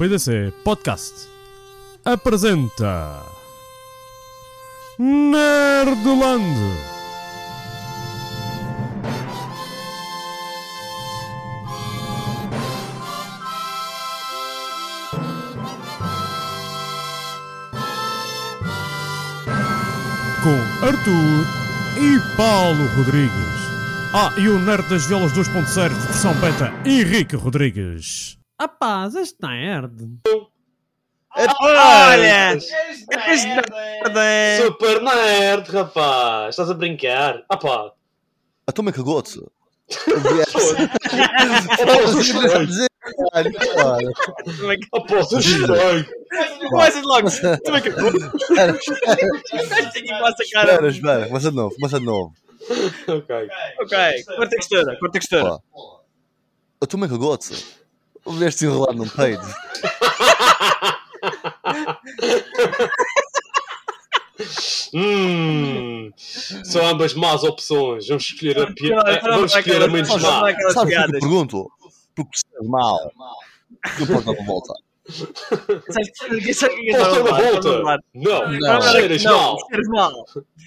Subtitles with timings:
[0.00, 1.28] PDC Podcast
[2.02, 3.22] apresenta
[4.98, 6.42] Nerdland.
[20.42, 21.46] Com Arthur
[21.98, 23.30] e Paulo Rodrigues.
[24.14, 28.39] Ah, e o Nerd das Violas 2.0 versão beta, Henrique Rodrigues.
[28.60, 30.02] Rapaz, este nerd.
[31.62, 32.58] Olha!
[34.62, 36.50] Super nerd, rapaz!
[36.50, 37.42] Estás a brincar?
[37.48, 37.92] Ah pá!
[38.66, 38.92] A tua.
[38.92, 38.92] Ah
[45.26, 46.04] tu estranho!
[46.68, 47.30] Começa logo!
[47.64, 47.88] Tu é que
[50.42, 52.34] Espera, espera, começa de novo, começa de novo.
[53.08, 53.48] Ok.
[53.80, 53.96] Ok,
[54.36, 55.44] corta textura, corta textura.
[55.44, 55.58] Pá.
[56.82, 57.14] A tua que
[58.30, 58.40] gosto.
[58.40, 59.42] Veste enrolado num peido.
[64.92, 68.08] Hum, são ambas más opções.
[68.08, 68.90] Vamos escolher a, pi...
[68.90, 70.42] Não, não, Vamos escolher a menos má.
[70.50, 71.70] o que eu pergunto?
[72.14, 73.30] Porque se mal, volta.
[73.92, 74.89] O é Posso eu estou a falar?
[77.24, 77.98] Volta?
[78.14, 78.82] Não, Não.
[78.82, 79.56] cheiras Não, mal.
[79.68, 80.24] cheiras mal.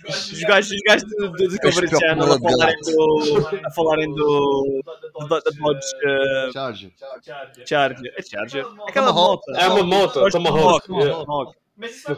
[0.08, 3.48] Os gajos, os gajos do, do Discovery que Channel uma a falarem do.
[3.66, 4.16] a falarem do.
[4.16, 6.94] do- da Dodge uh, Charge.
[7.66, 8.14] Charger.
[8.18, 8.66] É Charger?
[8.88, 9.44] Aquela Tomahawk.
[9.52, 9.60] moto.
[9.60, 10.88] É uma moto, de Tomahawk.
[10.88, 11.26] Tomahawk, yeah.
[11.26, 11.58] Tomahawk.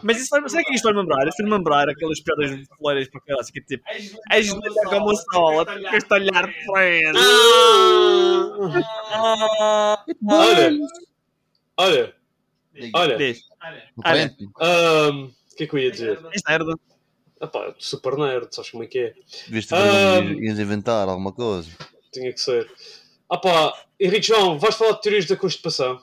[0.03, 1.27] Mas isso sabe o que isto vai lembrar?
[1.29, 3.83] Isto vai lembrar aquelas piadas foleiras para caralho, que é tipo,
[4.31, 7.17] és linda como o sol, a castalhar friend.
[9.13, 10.03] Ah.
[10.29, 10.71] Olha,
[11.77, 12.13] olha,
[12.93, 13.17] olha.
[13.17, 13.41] Diz,
[14.03, 14.35] Olha.
[15.51, 16.19] O que é que eu ia dizer?
[16.31, 16.75] és nerd.
[17.41, 19.13] Ah pá, super nerd, sabes como é que é?
[19.47, 20.21] Devias Ah.
[20.21, 21.69] ter ias inventar alguma coisa.
[22.13, 22.69] Tinha que ser.
[23.29, 25.99] Ah pá, Henrique João, vais falar de teorias da constipação?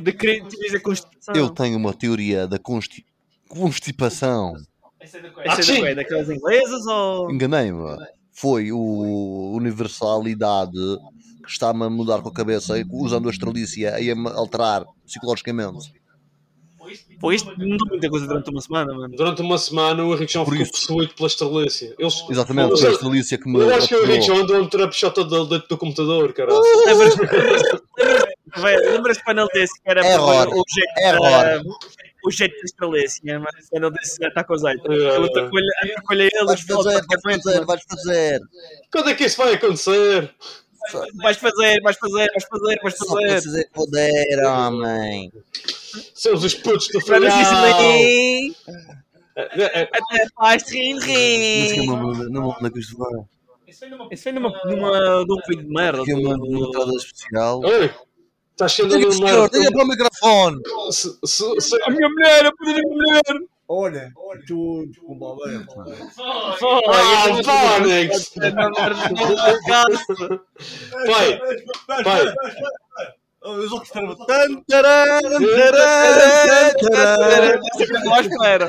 [0.00, 1.34] De criatividade a Constituição.
[1.34, 3.04] Eu tenho uma teoria da consti...
[3.48, 4.54] constipação.
[5.00, 5.80] Essa Ah, é sim.
[5.80, 5.94] da quê?
[5.96, 7.30] Daquelas inglesas ou.
[7.30, 7.96] Enganei-me.
[8.32, 10.76] Foi o Universalidade
[11.48, 15.90] que está-me a mudar com a cabeça, usando a astralícia e a me alterar psicologicamente.
[17.20, 19.14] Pô, isto mudou muita coisa durante uma semana, mano.
[19.14, 20.72] Durante uma semana o Henrique João Por ficou isso.
[20.72, 21.94] possuído pela estrelícia.
[21.98, 22.24] Eles...
[22.30, 24.22] Exatamente, Mas foi a eu- astralícia que me Eu acho que o Henrique.
[24.26, 26.60] João andou a meter a pichota dentro do computador, caralho.
[26.86, 27.14] Lembras-
[28.56, 30.48] Velho, Lembras-te quando ele disse que era Error.
[30.48, 31.62] o jeito Error.
[32.24, 34.80] o jeito da estrelícia, mas quando ele disse já está com azeite.
[34.88, 35.40] Yeah, Ele yeah.
[35.40, 38.40] atacou-lhe atacou-lhe a ele Vais fazer, vais fazer, vais fazer.
[38.92, 40.34] Quando é que isso vai acontecer?
[41.14, 43.26] Vais fazer, vais fazer, vais fazer, vais fazer.
[43.32, 45.32] precisei poder, homem.
[46.14, 47.12] Somos os putos do isso
[47.54, 48.56] ali,
[49.36, 51.10] É, é, até faz rir, que
[51.80, 51.86] rir.
[51.86, 53.20] não me lembro que vai.
[53.66, 56.02] Isso foi numa, numa, num vídeo de merda.
[56.02, 56.34] Aqui uma
[56.66, 57.60] entrada especial.
[57.64, 57.90] Oi,
[58.52, 58.98] estás sendo um
[59.48, 60.60] diga para o microfone.
[60.90, 63.48] Se- se- se- A minha mulher, a poder a minha mulher.
[63.70, 64.10] Olha,
[64.46, 65.66] tu, desculpa, velho.
[66.18, 68.30] Ah, Phonics!
[71.06, 71.38] Pai,
[72.02, 72.34] pai.
[74.26, 75.22] Taran, taran,
[76.80, 77.60] taran.
[78.04, 78.68] Nós espera.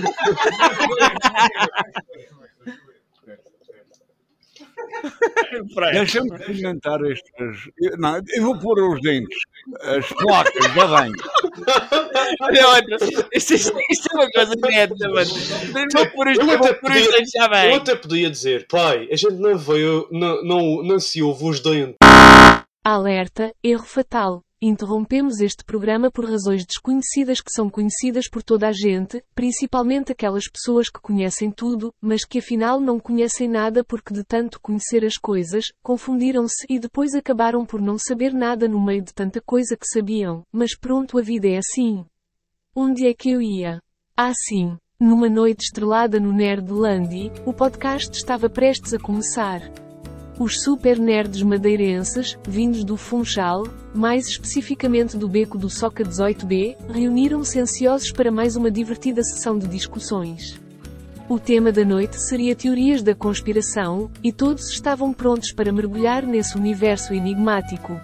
[5.93, 7.31] Deixa-me experimentar estes.
[7.81, 9.37] eu- Não, eu vou pôr os dentes,
[9.81, 11.11] as placas da banha.
[12.41, 12.97] Olha outra.
[13.33, 15.29] Isto, isto, isto é uma coisa neta, mano.
[15.75, 15.81] Eu
[16.37, 17.75] eu até vou por isto, podia- já Eu bem.
[17.75, 21.95] até podia dizer, pai, a gente não veio, não, não, não se ouve os dentes.
[22.83, 24.43] Alerta, erro fatal.
[24.61, 30.49] Interrompemos este programa por razões desconhecidas que são conhecidas por toda a gente, principalmente aquelas
[30.49, 35.15] pessoas que conhecem tudo, mas que afinal não conhecem nada porque de tanto conhecer as
[35.15, 39.87] coisas, confundiram-se e depois acabaram por não saber nada no meio de tanta coisa que
[39.87, 40.43] sabiam.
[40.51, 42.05] Mas pronto, a vida é assim.
[42.75, 43.81] Onde é que eu ia?
[44.15, 44.77] Ah, sim.
[44.99, 49.61] Numa noite estrelada no Nerdland, o podcast estava prestes a começar.
[50.39, 57.59] Os super nerds madeirenses, vindos do Funchal, mais especificamente do beco do Soca 18B, reuniram-se
[57.59, 60.57] ansiosos para mais uma divertida sessão de discussões.
[61.27, 66.57] O tema da noite seria teorias da conspiração, e todos estavam prontos para mergulhar nesse
[66.57, 67.99] universo enigmático.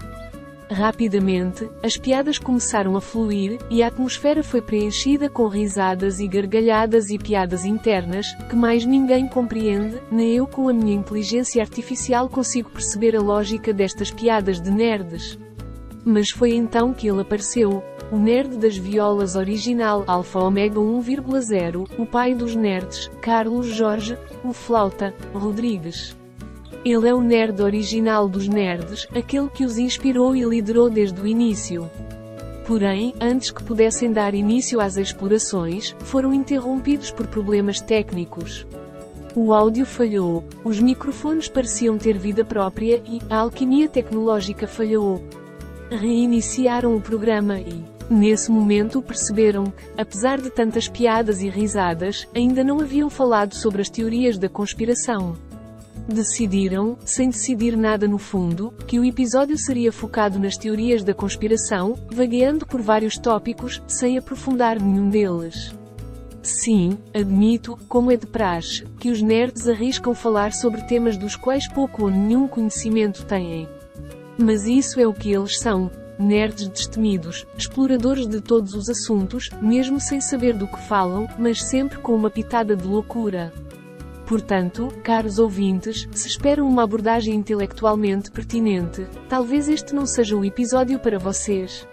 [0.70, 7.10] Rapidamente, as piadas começaram a fluir, e a atmosfera foi preenchida com risadas e gargalhadas
[7.12, 12.70] e piadas internas, que mais ninguém compreende, nem eu com a minha inteligência artificial consigo
[12.70, 15.38] perceber a lógica destas piadas de nerds.
[16.04, 22.06] Mas foi então que ele apareceu, o nerd das violas original Alfa Omega 1,0, o
[22.06, 26.16] pai dos nerds, Carlos Jorge, o flauta, Rodrigues.
[26.86, 31.26] Ele é o nerd original dos nerds, aquele que os inspirou e liderou desde o
[31.26, 31.90] início.
[32.68, 38.68] Porém, antes que pudessem dar início às explorações, foram interrompidos por problemas técnicos.
[39.36, 45.24] O áudio falhou, os microfones pareciam ter vida própria e a alquimia tecnológica falhou.
[45.90, 52.64] Reiniciaram o programa e, nesse momento, perceberam que, apesar de tantas piadas e risadas, ainda
[52.64, 55.36] não haviam falado sobre as teorias da conspiração.
[56.08, 61.98] Decidiram, sem decidir nada no fundo, que o episódio seria focado nas teorias da conspiração,
[62.12, 65.74] vagueando por vários tópicos, sem aprofundar nenhum deles.
[66.44, 71.68] Sim, admito, como é de praxe, que os nerds arriscam falar sobre temas dos quais
[71.68, 73.68] pouco ou nenhum conhecimento têm.
[74.38, 75.90] Mas isso é o que eles são.
[76.20, 81.98] Nerds destemidos, exploradores de todos os assuntos, mesmo sem saber do que falam, mas sempre
[81.98, 83.52] com uma pitada de loucura.
[84.26, 91.00] Portanto, caros ouvintes, se esperam uma abordagem intelectualmente pertinente, talvez este não seja o episódio
[91.00, 91.88] para vocês.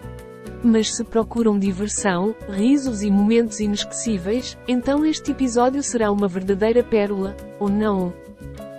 [0.65, 7.37] Mas se procuram diversão, risos e momentos inesquecíveis, então este episódio será uma verdadeira pérola,
[7.61, 8.15] ou não?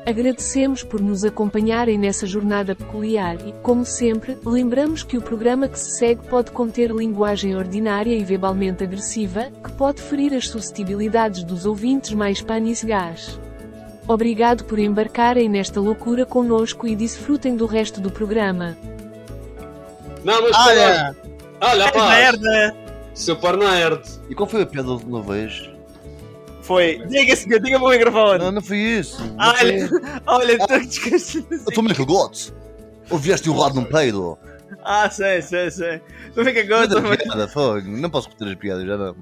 [0.06, 5.80] Agradecemos por nos acompanharem nessa jornada peculiar e, como sempre, lembramos que o programa que
[5.80, 11.66] se segue pode conter linguagem ordinária e verbalmente agressiva, que pode ferir as suscetibilidades dos
[11.66, 13.40] ouvintes mais panis gás.
[14.08, 18.78] Obrigado por embarcarem nesta loucura conosco e desfrutem do resto do programa.
[20.24, 21.16] Não, mas Olha!
[21.62, 22.10] Olha, pá!
[22.10, 22.76] Merda!
[23.14, 24.02] Super nerd!
[24.30, 25.70] E qual foi a piada da última vez?
[26.62, 27.02] Foi.
[27.08, 28.40] Diga, senhor, diga-me o microfone.
[28.40, 29.22] Não, não foi isso.
[29.24, 31.48] Não Olha, foi- olha, estou esquecido.
[31.52, 32.54] Eu estou muito gosto.
[33.10, 34.38] Ouvieste o lado num peido?
[34.84, 36.02] Ah, sei, sei, sei.
[36.34, 37.82] Tu fica piada, fogo.
[37.88, 39.16] Não posso repetir as piadas, já não.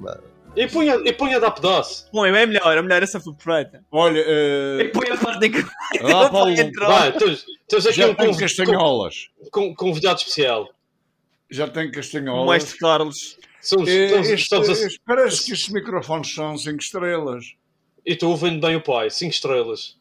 [0.56, 2.10] E punha, e punha dar pedaço.
[2.12, 3.86] Bom, é melhor, é melhor essa foi perfeita.
[3.90, 5.60] Olha, E eh, põe a parte em que.
[6.04, 6.54] Ah, Paulo,
[6.88, 7.46] Vai, tens,
[7.88, 9.30] aqui já um tem conv- castanholas.
[9.50, 10.70] com- com- convidado especial.
[11.50, 12.50] Já tem O castanholas.
[12.64, 13.38] mestre Carlos.
[13.62, 17.46] Somos, Eh, este- este- parece que estes microfones são 5 estrelas.
[18.06, 19.98] E tu ouvindo bem o pai, 5 estrelas.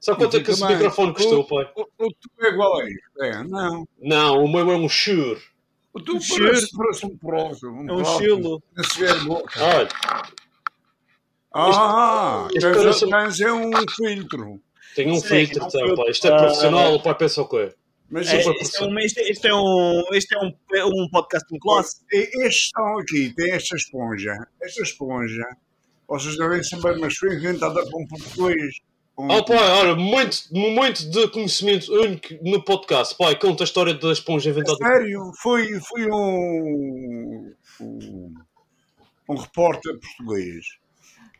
[0.00, 1.68] Sabe quanto é que esse microfone custou, pai?
[1.76, 3.22] O, o tu é igual a isto.
[3.22, 3.86] É, não.
[4.00, 5.40] Não, o meu é um Shure.
[5.94, 7.72] O tu Um parece, parece um próximo.
[7.82, 8.62] Um É um estilo.
[8.78, 9.42] Esse verbo.
[9.56, 9.88] Olha,
[11.54, 14.60] Ah, este tens, parece- tens é um filtro.
[14.96, 15.96] tem um Sim, filtro, é um filtro.
[16.04, 16.10] pá.
[16.10, 17.74] Isto é profissional, o pai pensa o quê?
[18.10, 20.84] Mas É, este- isto, é um, isto, é- isto é um, isto é um, é
[20.84, 22.00] um podcast de classe.
[22.12, 24.34] estes estão aqui, tem esta esponja.
[24.62, 25.44] Esta esponja,
[26.08, 28.74] vocês devem saber, mas foi inventada por um português.
[29.18, 33.16] Um- Oh, pai, olha, muito, momento de conhecimento único no podcast.
[33.16, 34.78] Pai, conta a história da esponja É inventada.
[34.78, 38.34] sério, foi, foi um, um,
[39.28, 40.64] um repórter português.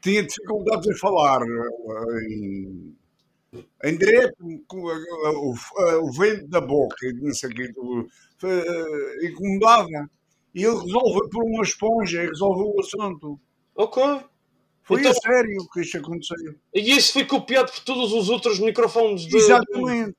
[0.02, 2.94] Tinha dificuldades em falar eh, em,
[3.84, 4.36] em direto,
[4.66, 5.54] com, eh, o,
[5.88, 7.54] eh, o vento da boca, e não sei o
[9.22, 10.10] incomodava.
[10.54, 13.40] E ele resolveu por uma esponja e resolveu o assunto.
[13.74, 14.02] Ok.
[14.84, 16.54] Foi Então- a sério que isto aconteceu.
[16.74, 19.36] E isso foi copiado por todos os outros microfones de.
[19.36, 20.14] Exatamente.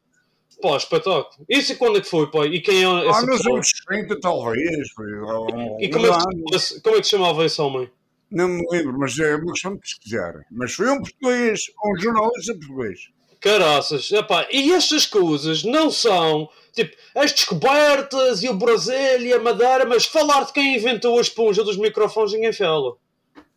[0.61, 1.45] Pá, espetáculo.
[1.49, 2.47] Isso e quando é que foi, pai?
[2.47, 3.55] E quem é Ah, essa nos pessoa?
[3.55, 4.87] anos 30, talvez.
[4.97, 7.89] Um- E como é, que, como é que se chamava esse homem?
[8.31, 10.33] Não me lembro, mas é uma questão de pesquisar.
[10.49, 13.09] Mas foi um português, um jornalista português.
[13.41, 19.39] Caraças, epá, e estas coisas não são tipo as descobertas e o Brasil e a
[19.39, 22.95] Madeira, mas falar de quem inventou a esponja dos microfones ninguém fala.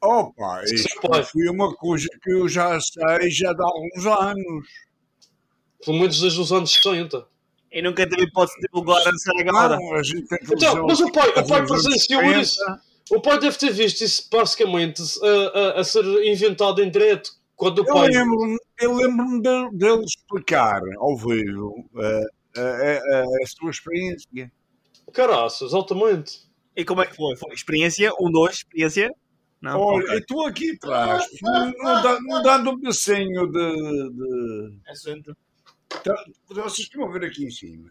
[0.06, 0.88] Opa, isto
[1.32, 4.66] foi uma coisa que eu já sei já de alguns anos.
[5.84, 7.26] Pelo menos desde os anos 60.
[7.72, 9.76] E nunca tive hipótese de divulgar a série agora.
[9.76, 12.58] Não, a gente tem Então, mas o pai, o pai presenciou isso.
[13.10, 17.30] O pai deve ter visto isso basicamente a, a, a ser inventado em direto.
[17.54, 18.08] Quando o Eu pai.
[18.08, 22.24] lembro-me eu lembro-me de- dele explicar ao vivo eh,
[22.56, 24.50] a, a- a- a sua experiência.
[25.12, 26.40] Caraças, altamente.
[26.76, 27.36] E como é que foi?
[27.36, 28.10] Foi experiência?
[28.20, 29.10] Um, dois, experiência?
[29.60, 29.80] Não?
[29.80, 30.14] Olha, ok.
[30.14, 35.36] eu estou aqui atrás, não, não dá- não dando um pedacinho de, de, Assunto.
[36.04, 37.90] Tá- Vocês estão a ver aqui em cima.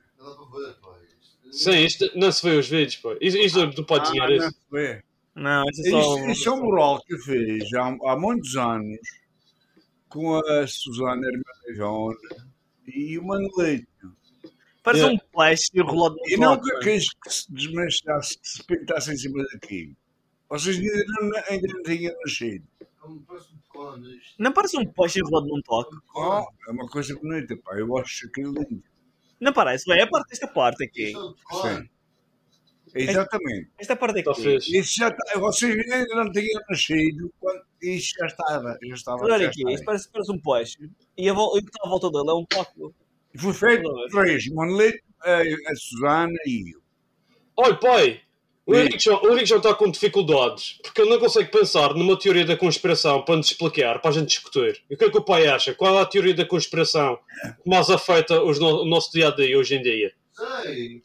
[1.51, 3.17] Sim, isto não se vê os vídeos, pô.
[3.21, 4.49] Isto, isto do pode Ah, não isso.
[4.51, 5.03] se vê.
[5.35, 6.17] Não, isso é só.
[6.17, 8.99] Isso, isso é um mural que fez há, há muitos anos
[10.09, 12.17] com a Susana Hermanivone
[12.87, 13.87] e o Manolito.
[14.83, 15.15] Parece Yeah.
[15.23, 19.43] um plástico enrolado E no nunca quis que se desmanchasse, que se pintasse em cima
[19.51, 19.95] daqui.
[20.49, 22.65] Vocês ainda não, ainda não tinham nascido.
[24.39, 25.95] Não parece um plástico enrolado num toque.
[26.15, 27.77] Oh, é uma coisa bonita, pá.
[27.77, 28.83] Eu acho aquilo lindo.
[29.39, 31.13] Não parece, é a parte desta parte aqui.
[31.13, 31.89] Sim.
[32.93, 33.69] Exatamente.
[33.77, 34.41] Esta parte Está aqui.
[34.43, 34.77] fixe.
[34.77, 38.77] Isso já tá- vocês ainda não tinham nascido quando isso já estava.
[38.81, 40.85] Já estava Olha aqui, isto parece, parece um plástico.
[41.17, 42.95] E a vol- e o que está à volta dele é um toque.
[43.33, 46.81] E Foi feito três, Manolito, a, a Susana e eu.
[47.57, 48.21] Olha, pai,
[48.65, 52.57] o já, o já está com dificuldades porque ele não consegue pensar numa teoria da
[52.57, 54.81] conspiração para nos explicar, para a gente discutir.
[54.89, 55.73] E o que é que o pai acha?
[55.73, 57.17] Qual é a teoria da conspiração
[57.63, 60.11] que mais afeta os no- o nosso dia a dia hoje em dia?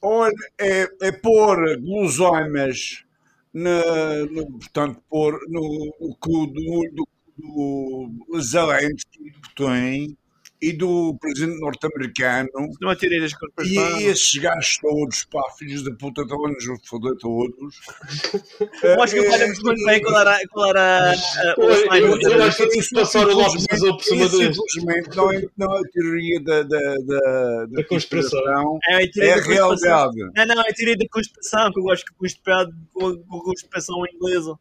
[0.03, 3.05] Olha, é, é pôr guloseimas
[3.53, 10.17] na, no, portanto, pôr no, no cu do, do, do Zelensky, do Putin
[10.63, 12.49] e do presidente norte-americano.
[12.81, 14.03] Não teoria das E conspirações.
[14.05, 17.81] esses gajos todos, pá, filhos da puta, estão-nos a foder todos.
[18.83, 21.15] Eu acho que percebeu muito bem qual era, qual era
[21.57, 22.21] o Eu- eu- assignment.
[22.23, 24.45] eu acho que passar o Infelizmente- azul por cima dele.
[24.51, 28.79] Infelizmente, não é, não é a teoria da, da, da, Da conspiração.
[28.89, 30.17] É a teoria é a realidade.
[30.37, 33.97] Não, não, é a teoria da conspiração, que eu gosto que conspirado com a conspiração
[34.15, 34.55] inglesa.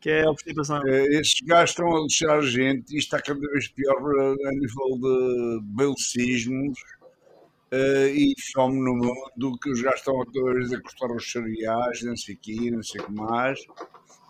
[0.00, 0.80] Que é a conspiração.
[0.86, 4.52] Eh, Estes gajos estão a lixar a gente e está cada vez pior eh, a
[4.52, 6.78] nível de belicismos
[7.72, 11.30] eh, e fome no mundo, que os gajos estão a cada vez a cortar os
[11.30, 13.58] cereais, não sei o quê, não sei o que mais,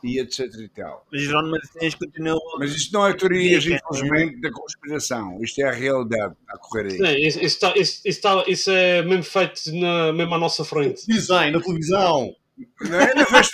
[0.03, 1.05] e etc e tal.
[1.13, 2.41] Mas Jerónimo Martins continua.
[2.59, 3.77] Mas isto não é teorias, é.
[3.77, 5.39] infelizmente, da conspiração.
[5.43, 6.97] Isto é a realidade está a correr aí.
[6.99, 10.65] Sim, isso, isso, tá- isso- isso tá- isso é mesmo feito na, mesmo à nossa
[10.65, 11.07] frente.
[11.07, 12.35] Design na televisão.
[12.81, 13.51] Não, eu não vejo,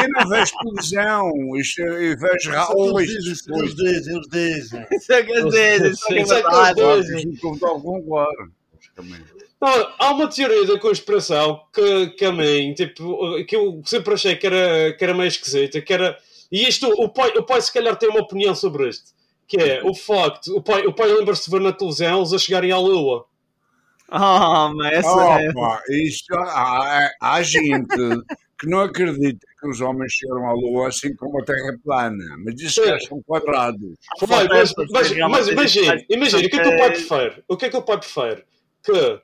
[0.00, 3.00] eu não vejo televisão, isto, eu vejo Raul.
[3.00, 4.86] Eles dizem, eles dizem, eles dizem.
[5.10, 7.38] É que dizer, isso é que é é eles dizem.
[9.60, 14.34] Não, há uma teoria da conspiração que, que a mim, tipo, que eu sempre achei
[14.36, 16.16] que era, que era meio esquisita, que era.
[16.50, 19.12] E isto, o pai, o pai se calhar tem uma opinião sobre isto.
[19.46, 22.38] Que é o facto, o pai, o pai lembra-se de ver na televisão eles a
[22.38, 23.26] chegarem à Lua.
[24.10, 25.50] Ah, mas essa é.
[25.50, 27.96] Opa, isto, há, há gente
[28.58, 32.36] que não acredita que os homens chegaram à Lua assim como a Terra é plana,
[32.44, 33.94] mas diz que eles são quadrados.
[34.22, 37.44] Vai, mas, mas, mas imagina, o que é que o pai prefere?
[37.48, 38.44] O que é que o pai prefere?
[38.82, 39.20] Que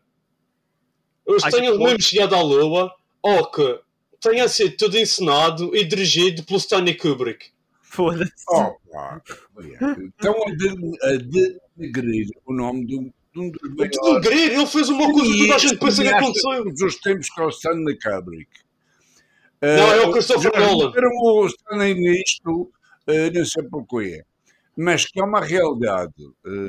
[1.27, 3.81] eles tenham mesmo chegado à Lua ou que
[4.21, 7.47] tenha sido tudo encenado e dirigido pelo Stanley Kubrick.
[7.83, 8.33] Foda-se.
[8.49, 9.23] Opa,
[9.59, 11.17] estão a, de, a
[11.77, 15.39] denegrir o nome de um, dos O que maiores ingrir, ele fez uma coisa que
[15.39, 16.65] toda a gente pensa que aconteceu.
[16.65, 18.51] todos os tempos que é o Stanley Kubrick.
[19.63, 20.87] Não, é o Eh, Christopher Nolan.
[20.89, 22.71] meteram o Stanley nisto,
[23.07, 24.23] eh, não sei porquê.
[24.77, 26.13] Mas que é uma realidade.
[26.47, 26.69] eh,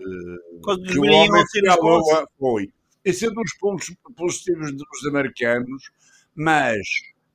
[0.62, 2.69] dos que o homem nos Lua foi.
[3.03, 5.83] Esse é um dos pontos positivos dos americanos,
[6.36, 6.77] mas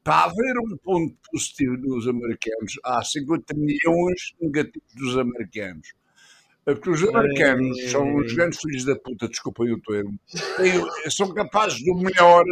[0.05, 5.89] para haver um ponto positivo dos americanos, há 50 milhões negativos dos americanos.
[6.65, 10.19] É Porque os americanos são os grandes filhos da puta, desculpem o termo,
[10.57, 12.45] têm- são capazes do melhor,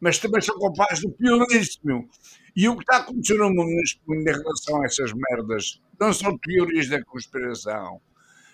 [0.00, 2.08] mas também são capazes do pioríssimo.
[2.56, 6.12] E o que está acontecendo no mundo neste momento em relação a essas merdas não
[6.12, 8.00] são teorias da conspiração,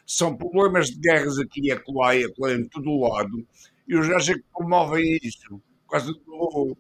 [0.06, 3.46] são problemas de guerras aqui e acolá e acolá em todo o lado,
[3.88, 5.48] e os gajos é que promovem isso,
[5.86, 6.76] por causa do.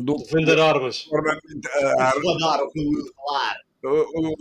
[0.00, 1.08] do Vender armas.
[1.12, 3.56] armamento, a arma, Reclamar o que eu ia falar.
[3.84, 4.36] O-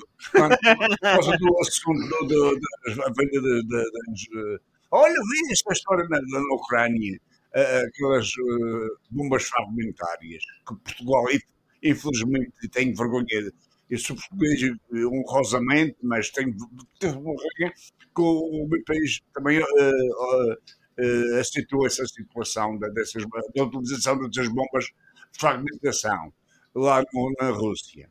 [0.99, 4.21] por causa do assunto do, do, das- a venda das.
[4.35, 4.57] eh,
[4.91, 7.19] Olha, vi esta história na, na Ucrânia,
[7.53, 11.43] eh, aquelas eh, bombas fragmentárias, que Portugal, inf-
[11.83, 13.51] infelizmente, tem vergonha.
[13.89, 14.61] Eu sou português
[14.93, 16.53] honrosamente, mas tenho
[17.01, 17.73] vergonha
[18.15, 20.57] que o, o meu país também eh, eh,
[20.97, 23.23] eh, aceitou essa situação da, dessas,
[23.55, 26.33] da utilização dessas bombas de fragmentação
[26.75, 28.09] lá no- na Rússia.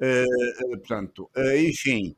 [0.00, 2.14] Eh, eh, portanto, eh, enfim,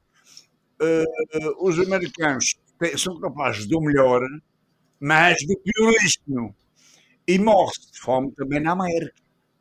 [0.81, 1.05] eh,
[1.35, 4.23] eh, os americanos te- são capazes do melhor,
[5.01, 6.55] mas do pioríssimo.
[7.29, 9.15] E morre-se de fome também na América,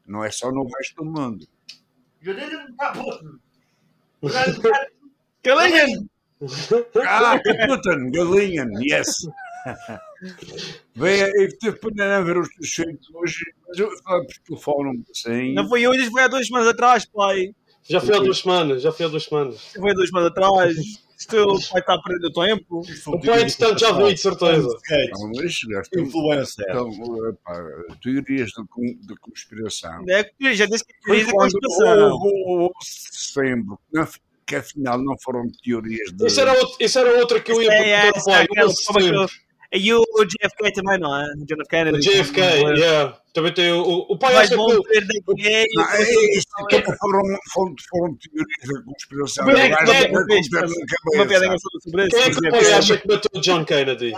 [0.07, 1.47] não é só no resto do mundo.
[5.43, 5.85] Calinha!
[7.07, 9.09] Ah, Putin, galinha, yes.
[10.95, 15.53] Veio, eu tive pena ver os teus filhos hoje, mas eu falei por telefone assim.
[15.53, 17.53] Não foi hoje, foi há duas semanas atrás, pai.
[17.87, 19.61] Já foi há duas semanas, já foi há duas semanas.
[19.75, 20.75] Foi há duas semanas atrás.
[21.17, 22.81] Isto o pai está a perder o tempo.
[23.07, 24.67] O pai, entretanto, já viu, de certeza.
[24.67, 26.89] Não, mas sério.
[26.89, 30.03] Então, teorias de, con- de conspiração.
[30.09, 32.71] É que já disse que Foi teoria da quando conspiração.
[32.81, 34.07] setembro, não-
[34.45, 36.27] que afinal não foram teorias de.
[36.27, 39.03] Isso era, outro, isso era outra que eu ia É, é, perguntar ao essa pai.
[39.77, 40.17] Aquela o como é.
[40.17, 41.25] E o JFK também, não é?
[41.45, 41.69] John F.
[41.69, 41.97] Kennedy.
[41.97, 42.39] O JFK,
[42.77, 43.17] yeah.
[43.33, 45.47] Também tem o, o, o pai Vai acha que o, morrer daqui.
[45.47, 47.21] é é foram,
[47.53, 49.45] foram, foram teorias de conspiração.
[49.45, 51.57] Quem é que- O gajo
[52.09, 54.13] quem é que é o acha que matou o John Kennedy?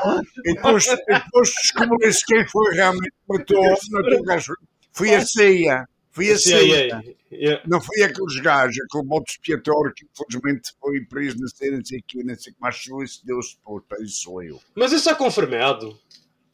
[0.46, 4.54] E depois, depois descobriu-se quem foi realmente que matou, matou o gajo.
[4.94, 5.86] Foi a CIA.
[6.18, 6.58] Foi a CIA.
[6.58, 7.16] CIA.
[7.32, 7.64] Yeah.
[7.68, 12.00] Não foi aqueles gajos, aquele modo expiatório que infelizmente foi preso na série, não sei
[12.00, 14.60] o que, não sei o que mais, sou esse Deus depois, para isso sou eu.
[14.76, 15.90] Mas isso é confirmado.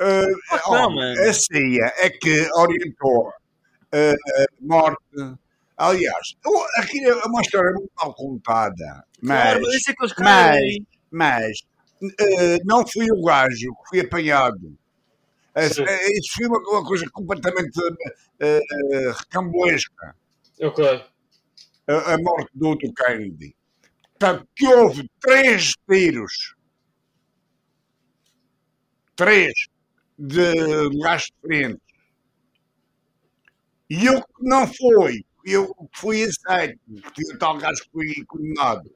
[0.02, 1.22] Uh, não, ó, mano.
[1.22, 3.32] a CIA é que orientou uh,
[3.94, 5.00] a morte.
[5.78, 6.36] Aliás,
[6.78, 10.88] aquilo é uma história muito mal contada, mas, Claro, mas isso é mas, querem.
[11.10, 11.58] mas
[12.02, 14.78] uh, não fui o gajo que fui apanhado.
[15.56, 15.84] Sim.
[15.84, 20.16] uh, Isso foi uma, coisa completamente uh, recambolesca.
[20.62, 20.86] Ok.
[21.88, 23.56] a, a morte do, do Kennedy.
[24.18, 26.56] Portanto, que houve três tiros.
[29.16, 29.54] Três
[30.18, 30.54] de
[30.90, 31.84] lugares diferentes.
[33.90, 36.80] E eu que não fui, eu que fui aceito,
[37.14, 38.90] tinha tal gajo que foi condenado.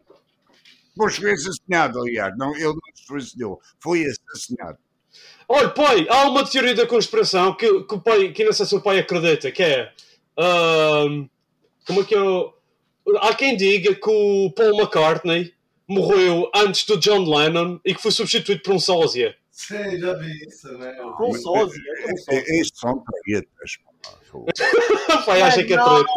[0.90, 2.36] Depois foi assassinado, aliás.
[2.38, 4.80] Não, ele não se suicidou, foi assassinado.
[5.50, 8.76] Olha, pai, há uma teoria da conspiração que, que o pai, que não sei se
[8.76, 9.92] o pai acredita, que é.
[10.38, 11.28] ahm,
[11.86, 12.54] como é que eu.
[13.22, 15.54] Há quem diga que o Paul McCartney
[15.88, 19.36] morreu antes do John Lennon e que foi substituído por um sósia.
[19.50, 20.94] Sim, já vi isso, né?
[21.18, 21.82] Com sósia.
[22.30, 23.78] É- é- Estes são tretas.
[25.26, 26.12] pai acha que é treta.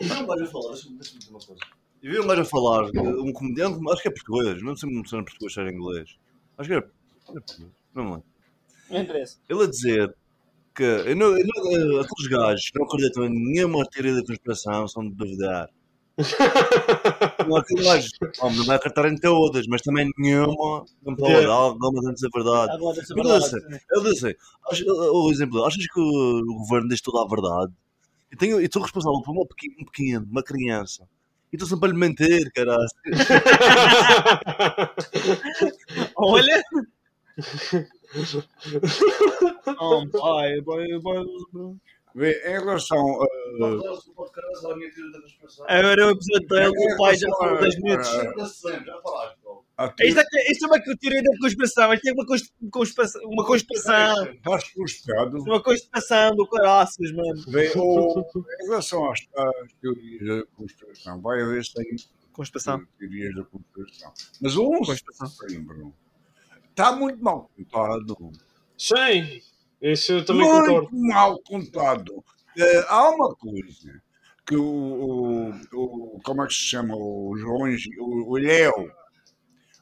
[0.00, 1.60] Eu vi um gajo a falar, deixa-me deixa dizer uma coisa.
[2.02, 5.16] Eu vi um gajo a falar, um comediante, acho que é português, não sei se
[5.16, 6.16] é português, se era inglês.
[6.58, 6.90] Acho que era,
[7.94, 8.24] não me lembro.
[8.90, 9.38] Não interessa.
[9.48, 10.14] Ele a dizer
[10.74, 14.88] que eu não, eu não- aqueles gajos que não acreditam em nenhuma teoria da conspiração
[14.88, 15.68] são de duvidar.
[17.48, 21.52] Não aqueles gajos, não vai acreditar em todas, mas também nenhuma, não pode Yeah.
[21.52, 22.72] alguma antes da verdade.
[22.80, 22.92] Eu
[23.32, 23.54] disse,
[23.90, 24.36] eu disse,
[24.70, 27.72] acho- o exemplo, achas que o, governo diz toda a verdade?
[28.32, 31.04] E tenho, e estou responsável por uma um pequeno, uma criança.
[31.54, 32.88] E estou sempre a lhe mentir, caralho.
[36.16, 36.60] Olha!
[39.78, 41.24] Oh, pai, pai, pai.
[42.14, 43.26] Vê, em relação a.
[45.68, 48.08] Agora é o episódio dele, o pai já falou 10 minutos.
[48.08, 48.68] Isto
[50.20, 54.64] é, isto é uma teoria da conspiração, isto é uma cons- conspiração, uma conspiração, Estás
[54.68, 55.42] frustrado?
[55.42, 57.42] uma conspiração do caraças, mano.
[57.76, 58.20] O,
[58.62, 61.96] em relação às, às teorias da conspiração, vai haver sempre
[62.32, 62.86] Conspiração.
[62.98, 64.12] teorias da conspiração.
[64.40, 65.26] Mas um Conspiração.
[65.26, 65.92] setembro
[66.70, 68.16] está muito mal contado.
[68.78, 69.40] Sim,
[69.92, 70.88] isso eu também muito concordo.
[71.08, 72.24] mal contado.
[72.56, 74.02] Eh, há uma coisa
[74.46, 76.94] que o, o, Como é que se chama?
[76.96, 77.68] O João.
[78.00, 78.90] O, o Ilhéu.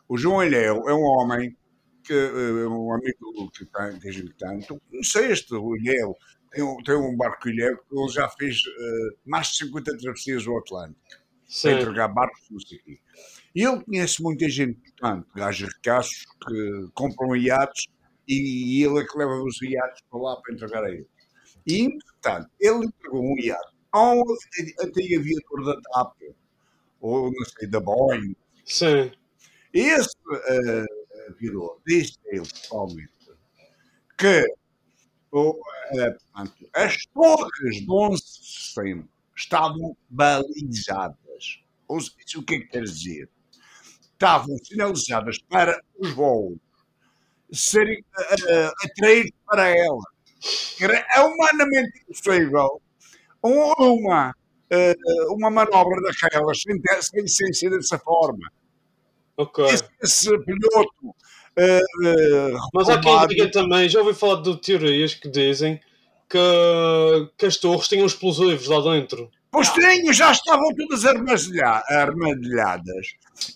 [0.09, 1.57] O João Ilhéu é um homem
[2.05, 4.35] que eh, é um amigo que tem, que a gente.
[4.67, 6.17] Tu conheceste o Ilhéu.
[6.51, 10.45] Tem, um- tem um barco Ilhéu que ele já fez eh, mais de 50 travessias
[10.45, 11.01] do Atlântico
[11.47, 11.71] Sim.
[11.71, 12.99] entregar barcos, não sei o quê.
[13.55, 17.87] E ele conhece muita gente, portanto, gajos ricaços que compram iates
[18.29, 21.07] e ele é que leva os iates para lá para entregar a ele.
[21.67, 24.23] E, portanto, ele entregou um iate a um
[24.81, 26.17] antigo aviador da TAP,
[27.01, 28.35] ou não sei, da Boeing.
[28.65, 29.13] Sim.
[29.73, 30.15] Esse
[30.49, 30.85] eh,
[31.29, 33.13] aviador disse ele, pessoalmente,
[34.19, 34.47] que
[35.35, 41.63] eh, portanto, as torres do 11 de setembro estavam balizadas.
[41.89, 43.29] Ou seja, Isso o que é que quer dizer?
[44.13, 46.59] Estavam sinalizadas para os voos
[47.53, 48.05] serem
[48.49, 50.03] eh, atraídos para ela.
[51.17, 52.81] É humanamente impossível
[53.45, 54.35] um- uma,
[54.71, 54.95] eh,
[55.31, 58.51] uma manobra daquelas sem, sem, sem ser dessa forma.
[59.37, 59.65] Ok.
[59.67, 61.15] Esse, esse piloto
[61.57, 61.81] eh,
[62.75, 65.79] Mas há quem diga também, já ouvi falar de teorias que dizem
[66.29, 66.39] que,
[67.37, 69.31] que as torres tinham explosivos lá dentro.
[69.51, 73.07] Pois tinham, já estavam todas armadilha- armadilhadas.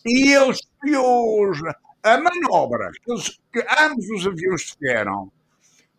[0.05, 1.59] E eles, e os,
[2.13, 5.31] a manobra que, eles- que ambos os aviões fizeram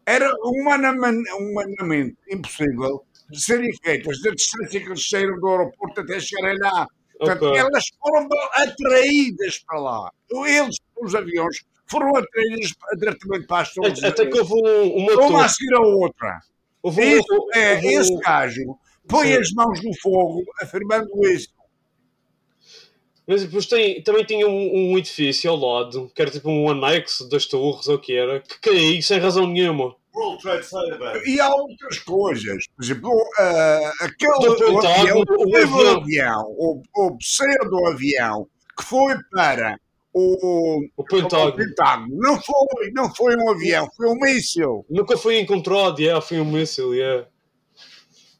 [0.06, 6.20] era humanamente, humanamente impossível de serem feitas da distância que eles saíram do aeroporto até
[6.20, 6.88] chegarem lá.
[7.20, 7.60] Portanto, Ok.
[7.60, 10.12] elas foram atraídas para lá.
[10.46, 14.04] Eles, os aviões, foram atraídos diretamente para as torres.
[14.04, 16.40] Até que houve um- uma Uma a seguir a outra.
[16.82, 18.78] Houve um- Isso, é, houve esse gajo
[19.10, 21.48] põe as mãos no fogo afirmando isso.
[23.28, 27.28] Mas depois tem, também tinha um, um edifício ao lado, que era tipo um anexo
[27.30, 29.94] das torres, ou o que era, que caiu sem razão nenhuma.
[30.16, 31.24] World Trade Center.
[31.28, 32.66] E há outras coisas.
[32.76, 35.98] Por exemplo, ah, aquele Do o avião, Pentágono, o o avião.
[35.98, 39.78] avião, o, o pseudo-avião que foi para
[40.14, 41.50] o, O Pentágono.
[41.50, 42.16] o Pentágono.
[42.18, 44.86] Não foi, não foi um avião, foi um míssil.
[44.90, 47.28] Nunca foi encontrado, yeah, foi um míssil, yeah.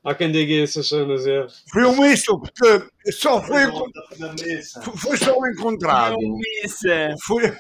[0.08, 1.52] Há quem diga essas cenas, yeah.
[1.70, 3.66] Foi um míssil porque só foi,
[4.42, 4.82] mesa.
[4.82, 6.16] foi só encontrado.
[6.18, 7.14] Missa.
[7.26, 7.54] Foi,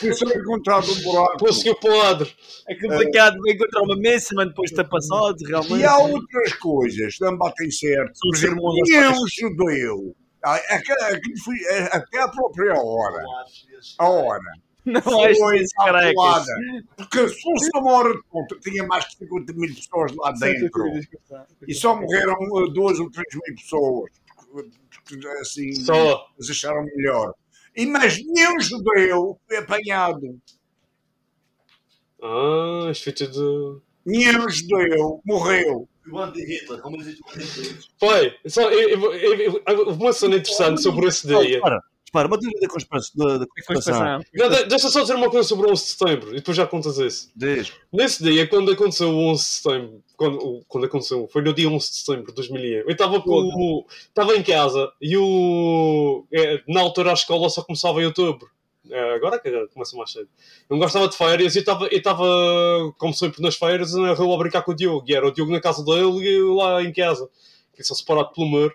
[0.00, 1.38] foi só encontrado um buraco.
[1.38, 2.28] Conseguiu podre.
[2.68, 5.76] É complicado encontrar uma missa, mas depois está passado, realmente.
[5.78, 8.18] E há outras coisas que não batem certo.
[8.34, 10.16] Sermões tinha às um judeu.
[11.44, 13.22] Foi- é, até a própria hora.
[14.00, 14.40] A hora.
[14.86, 16.14] Não Foi é.
[16.96, 20.84] Porque se fosse uma hora de conta, tinha mais de 50 mil pessoas lá dentro.
[21.66, 24.10] E só morreram uh, duas ou três mil pessoas.
[24.52, 26.28] Porque, assim, Só.
[26.38, 27.34] eles acharam melhor.
[27.74, 30.40] E mais nenhum judeu foi apanhado.
[32.22, 33.82] Ah, isto foi tudo.
[34.04, 35.88] Nenhum judeu morreu.
[36.10, 37.84] O anti-Hitler, como existe o anti-Hitler?
[37.98, 38.34] Foi.
[38.46, 41.60] Só, eu, eu, eu, uma cena interessante sobre esse dia.
[41.60, 43.12] Para, para, uma teoria da conspiração.
[43.16, 43.92] Da, da conspiração.
[44.68, 47.30] Deixa só dizer uma coisa sobre o 11 de setembro e depois já contas isso.
[47.34, 47.72] Diz.
[47.92, 51.90] Nesse dia, quando aconteceu o 11 de setembro, quando, quando aconteceu, foi no dia 11
[51.90, 56.80] de setembro de 2001, eu estava com o- estava em casa e o, é, na
[56.80, 58.48] altura a escola só começava em outubro.
[58.88, 60.28] É, agora que começa mais cedo.
[60.70, 62.24] Eu não gostava de férias e estava,
[62.98, 65.04] como sempre nas férias, na rua a brincar com o Diogo.
[65.08, 67.28] E era o Diogo na casa dele e eu lá em casa,
[67.74, 68.72] que são separados pelo muro.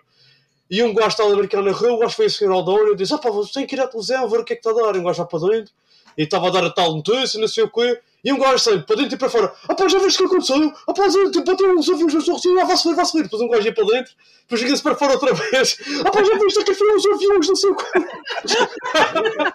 [0.72, 2.92] E um gajo estava a brincar na rua, o gajo foi a seguir ao dono
[2.92, 4.66] e disse: Ah, pá, você tem que ir à televisão ver o que é que
[4.66, 4.96] está a dar.
[4.96, 5.74] E um gajo vai para dentro
[6.16, 8.00] e estava a dar a tal notícia, não sei o quê.
[8.24, 10.34] E um gajo sempre para dentro e para fora: Ah, pá, já viste o que
[10.34, 10.72] aconteceu?
[10.88, 13.24] Ah, pá, tipo, bateu os aviões sua rotina, ah, vai-se ver, vai-se ver.
[13.24, 16.38] Depois um gajo ia para dentro, depois chega-se para fora outra vez: Ah, pá, já
[16.38, 17.84] viste que foi os aviões, não sei o quê.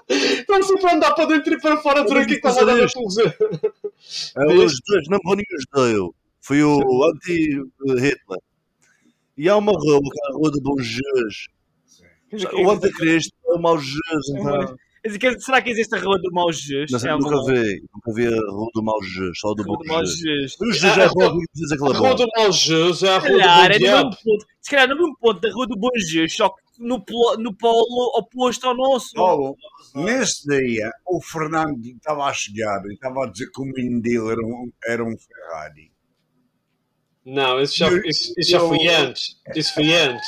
[0.13, 2.61] Estão sempre a andar para dentro e para fora durante o que é que estava
[2.61, 3.33] a dar na televisão.
[4.05, 6.15] Os dois, não foi nenhum judeu.
[6.41, 8.46] Foi o anti-Hitler.
[9.37, 11.47] E há uma rua, que é a Rua de Bom Jesus.
[12.53, 14.75] O anticristo é o mau Jesus, então.
[15.39, 16.91] Será que existe a Rua do Mau Jesus?
[16.91, 17.81] Não sei, É nunca vi.
[17.95, 20.19] Nunca vi a Rua do mau Jesus, só do bom do Jesus.
[20.19, 20.59] Jesus.
[20.59, 23.37] O Jesus é bom, diz aquela A rua do Mau Jesus é a rua do
[23.37, 24.45] Bom é mesmo ponto.
[24.59, 27.55] Se calhar no mesmo ponto da Rua do Bom Jesus, só que no, polo- no
[27.55, 29.13] polo oposto ao nosso.
[29.15, 29.55] Paulo,
[29.95, 34.29] nesse dia, o Fernando estava a chegar e estava a dizer que o menino dele
[34.31, 35.89] era um, era um Ferrari.
[37.29, 39.35] Não, isso já, isso, isso já foi antes.
[39.53, 40.25] Isso foi antes.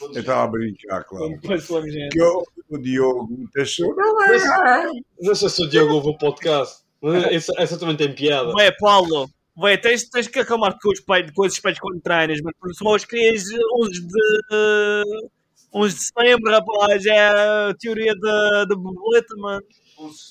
[0.00, 1.36] Eu estava a brincar, claro.
[1.40, 3.92] Que o, o Diogo me deixou.
[3.96, 4.90] Não é?
[5.20, 6.84] Não sei se o Diogo ouve o podcast.
[7.32, 8.54] Essa, essa também tem piada.
[8.54, 9.28] Ué, Paulo,
[9.58, 12.72] ué, tens, tens que acalmar com os peitos, com esses peitos quando treinas, mas por
[12.74, 13.42] só querias
[13.80, 15.30] 11 de.
[15.74, 19.64] 11 de setembro, rapaz, é a teoria da, da borboleta, mano.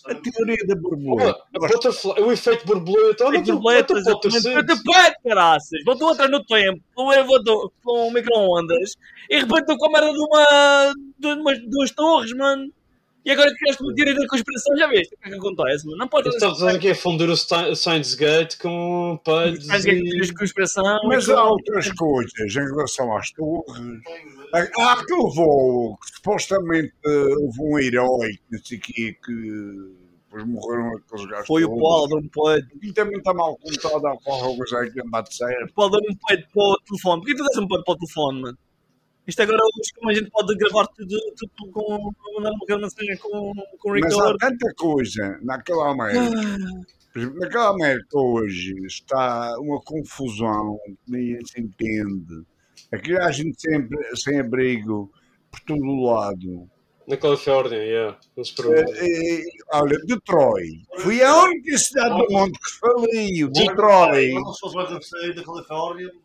[0.05, 1.43] A teoria da borboleta.
[1.55, 3.25] a butterfly, o efeito borboleta.
[3.25, 3.39] Olha.
[4.53, 5.83] Pode pé, caraças.
[5.83, 8.95] Botou outra no tempo, elevador com um micro-ondas
[9.29, 10.93] e rebentou com a merda de uma.
[11.17, 12.71] de umas duas torres, mano.
[13.25, 15.97] E agora criaste uma teoria da conspiração, já viste o que é que acontece, mano?
[15.97, 16.29] Não pode
[16.75, 20.33] aqui a fundir o Science Gate com que é que e...
[20.35, 20.83] conspiração.
[21.05, 24.01] Mas há outras coisas em relação às torres.
[24.53, 29.95] Há aquele voo que supostamente eh, houve um herói, que não sei o quê, que
[30.35, 31.47] depois morreram aqueles gajos.
[31.47, 31.81] Foi o todos.
[31.81, 32.67] Paulo, não pode.
[32.81, 35.73] E também está mal contado há qualquer coisa aí que anda de certo.
[35.73, 37.21] Paulo, um peito para o telefone.
[37.21, 38.57] Por que tu dás um peito para o telefone, mano?
[39.27, 42.11] Isto agora hoje como a gente pode gravar tudo, tudo com.
[42.35, 44.37] mandar uma gravação com, com Mas há record.
[44.39, 46.37] tanta coisa naquela América.
[47.15, 52.43] Exemplo, naquela América hoje está uma confusão que nem se entende.
[52.91, 55.11] Aqui há gente sempre sem abrigo
[55.49, 56.69] por todo o lado.
[57.07, 58.17] Na Califórnia, yeah.
[58.35, 58.73] Não.
[58.73, 60.81] Eh, eh, olha, Detroit.
[60.99, 63.47] Fui a única cidade do mundo que falei.
[63.47, 64.33] Detroit.
[64.33, 65.33] Da Califórnia, vão ser.
[65.33, 66.24] Vê, de-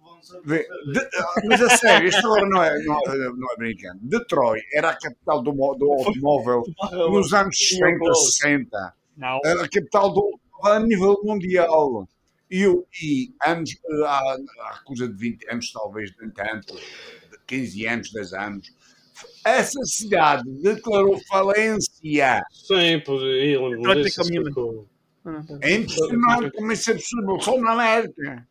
[1.45, 3.99] mas a sério, isto agora não é, não, é, não é brincando.
[4.03, 6.63] Detroit era a capital do, do automóvel
[7.11, 8.95] nos anos 60, 60.
[9.17, 9.41] Não.
[9.45, 12.09] Era a capital do a nível mundial.
[12.51, 12.65] E,
[13.01, 13.71] e anos,
[14.05, 18.75] há, há coisa de 20 anos, talvez, nem tanto, de 15 anos, 10 anos,
[19.45, 22.43] essa cidade declarou falência.
[22.51, 24.07] Sim, por aí, é caminho.
[24.07, 24.89] explicou.
[25.61, 28.49] É impressionante como isso é possível, só na América.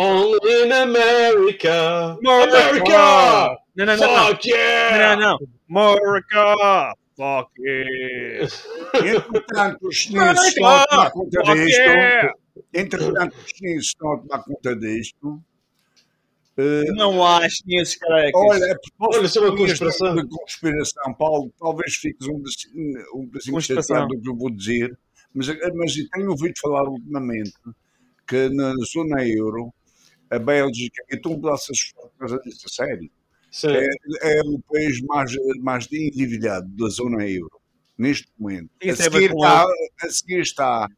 [0.00, 2.16] Only in America.
[2.18, 3.58] America!
[3.76, 3.96] Não, não, não.
[3.96, 4.26] não.
[4.28, 5.16] Fuck yeah!
[5.16, 5.86] Não, não.
[5.94, 6.94] America!
[7.16, 8.48] Fuck yeah!
[8.96, 11.78] Entretanto, os chineses estão a tomar conta Fuck disto.
[11.80, 12.32] yeah!
[12.74, 15.42] Entretanto, os chineses estão a tomar conta disto.
[16.56, 18.40] Eh, Não acho nem esses carecas.
[18.40, 20.14] Olha, a propósito Olha, isso é uma conspiração.
[20.16, 24.98] de conspiração, Paulo, talvez fiques um, bocadinho- um chateado do que eu vou dizer,
[25.34, 27.52] mas, mas eu tenho ouvido falar ultimamente
[28.26, 29.72] que na zona euro,
[30.30, 33.10] a Bélgica, um pedaço assustado por causa disso, a sério,
[33.64, 37.60] é, é o país mais, mais endividado da zona euro,
[37.98, 38.70] neste momento.
[38.80, 39.66] A é seguir, está,
[40.02, 40.88] a seguir está.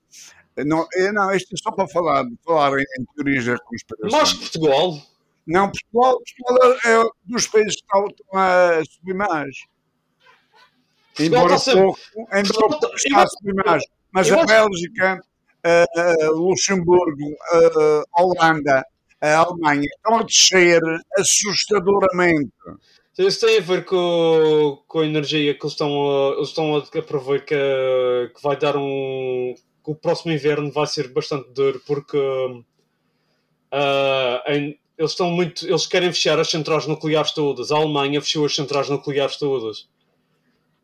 [0.66, 4.24] Não, é, não, isto é só para falar, falar em, em teorias da conspiração.
[4.24, 5.02] Que Portugal.
[5.46, 9.56] Não, Portugal, Portugal é um dos países que estão, estão a subir mais.
[11.18, 11.98] Embora pouco,
[12.32, 13.82] embora pouco está- a subir mais.
[14.12, 15.20] Mas a Bélgica,
[16.34, 17.34] Luxemburgo,
[18.16, 18.84] Holanda,
[19.22, 20.80] a Alemanha estão a descer
[21.18, 22.50] assustadoramente.
[23.18, 25.90] Isso tem a ver com, com a energia que eles estão
[26.30, 27.54] a, eles estão a prever que,
[28.34, 29.54] que vai dar um.
[29.84, 32.18] que o próximo inverno vai ser bastante duro porque
[33.70, 35.66] ah, em- eles estão muito.
[35.66, 37.72] Eles querem fechar as centrais nucleares todas.
[37.72, 39.88] A Alemanha fechou as centrais nucleares todas.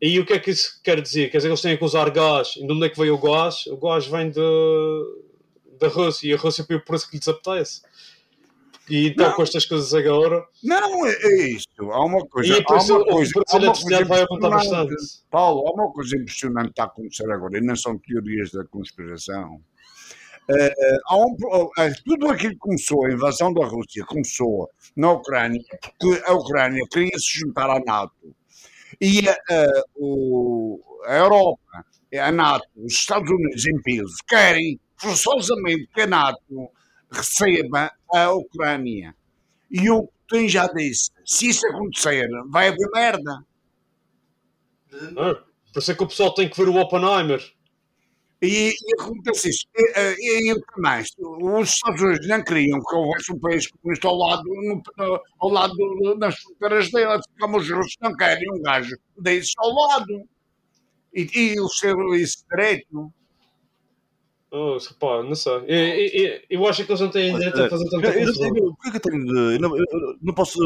[0.01, 1.29] E o que é que isso quer dizer?
[1.29, 2.55] Quer dizer que eles têm que usar gás.
[2.57, 3.65] E de onde é que veio o gás?
[3.67, 4.39] O gás vem de,
[5.79, 7.81] da Rússia e a Rússia põe o preço que lhes apetece.
[8.89, 9.35] E então, Não.
[9.35, 10.43] com estas coisas agora.
[10.63, 11.91] Não, é, é isto.
[11.91, 12.57] Há uma coisa.
[12.57, 14.95] E por há uma coisa, há uma eletricidade coisa vai aumentar bastante.
[15.29, 18.65] Paulo, há uma coisa impressionante que está a acontecer agora, e não são teorias da
[18.65, 19.61] conspiração.
[21.05, 21.35] Há um
[21.77, 25.61] eh, tudo aquilo que começou, a invasão da Rússia começou na Ucrânia,
[25.99, 28.35] porque a Ucrânia queria se juntar à NATO.
[28.99, 29.21] E
[29.95, 31.85] o- a Europa,
[32.19, 36.71] a NATO, os Estados Unidos em peso, querem forçosamente que a NATO
[37.11, 39.15] receba a Ucrânia.
[39.71, 43.43] E o Putin já disse: se isso acontecer, vai haver merda.
[45.17, 45.35] Ah,
[45.73, 47.41] por isso é que o pessoal tem que ver o Oppenheimer.
[48.41, 49.65] E, e acontece isso.
[49.75, 51.03] E, eh, e, também,
[51.41, 54.83] os Estados Unidos não queriam que houvesse um país comunista ao lado, no-
[55.39, 59.69] ao lado do- das fronteiras deles, como os russos não querem um gajo desse ao
[59.73, 60.23] lado.
[61.13, 63.13] E, e o seu isso direito.
[64.51, 65.53] Oh, pá, não sei.
[65.53, 68.73] Eu, eu, eu acho que eles não têm direito a fazer tanta Eu, eu, eu,
[68.75, 69.55] porquê que eu tenho de.
[69.55, 70.59] Eu não, eu- eu não posso.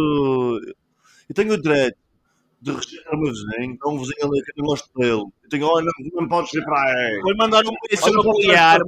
[1.28, 1.98] Eu tenho o direito
[2.62, 3.78] de rejeitar o meu vizinho.
[3.82, 5.12] Há um vizinho ali que eu não gosto dele.
[5.43, 7.19] Eu tenho, olha, não, não podes ir para aí.
[7.22, 8.80] Vou mandar um míssil Olha, nuclear.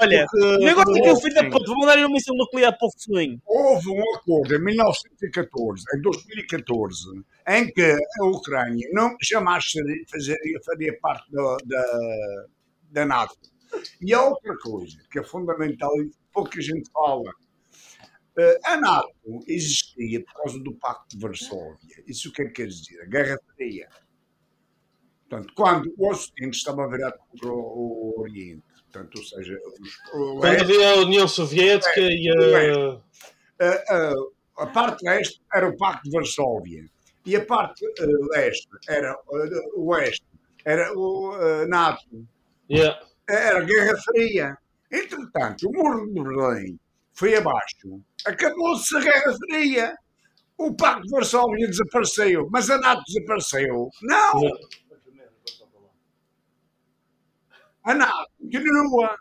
[0.00, 2.88] Olha, o negócio é que o filho da puta, vou mandar um míssil nuclear para
[2.88, 3.40] o focinho.
[3.46, 9.64] Houve um acordo em 1914, em 2014, em que a Ucrânia não jamais
[10.10, 12.44] fazeria, faria parte da, da,
[12.90, 13.36] da NATO.
[14.00, 17.30] E há outra coisa que é fundamental e pouca gente fala.
[18.38, 19.12] Eh, A NATO
[19.46, 22.02] existia por causa do Pacto de Varsóvia.
[22.06, 23.00] Isso o que é que quer dizer?
[23.02, 23.88] A Guerra Fria.
[25.28, 30.60] Portanto, quando o Ocidente estava virado contra o, Oriente, portanto, ou seja, os, o Quando
[30.62, 33.64] havia a União Soviética e a.
[33.64, 36.86] a, a- a parte leste era o Pacto de Varsóvia
[37.26, 40.24] e a parte eh, leste era eh, o oeste,
[40.64, 42.26] era o eh, NATO,
[42.70, 42.98] Yeah.
[43.28, 44.58] Era a Guerra Fria.
[44.90, 46.78] Entretanto, o muro de Berlim
[47.12, 49.94] foi abaixo, acabou-se a Guerra Fria.
[50.58, 53.90] O Pacto de Varsóvia desapareceu, mas a NATO desapareceu.
[54.02, 54.40] Não!
[57.84, 59.18] A NATO continua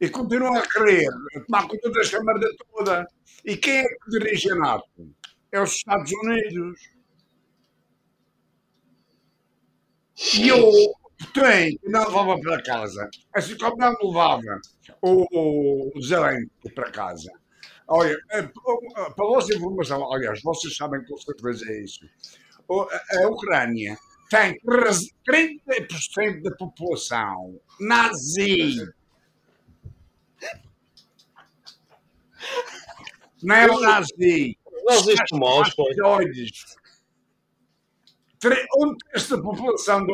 [0.00, 1.08] e continua a querer
[1.46, 3.06] tomar conta desta merda toda.
[3.44, 5.14] E quem é que dirige a NATO?
[5.52, 6.80] É os Estados Unidos.
[10.34, 14.60] E o Putin não levava para casa, assim como não levava
[15.02, 17.30] o, o Zelensky para casa.
[17.88, 22.00] Olha, eh, para a vossa informação, aliás, vocês sabem com certeza é isso.
[22.70, 23.96] A Ucrânia
[24.30, 28.76] tem 30% da população nazi.
[33.42, 34.56] Não é o nazi.
[34.84, 35.82] Nós isto maus, pá.
[35.84, 36.50] Fascistoides.
[36.60, 36.76] Tre-
[38.76, 40.06] Um terço da população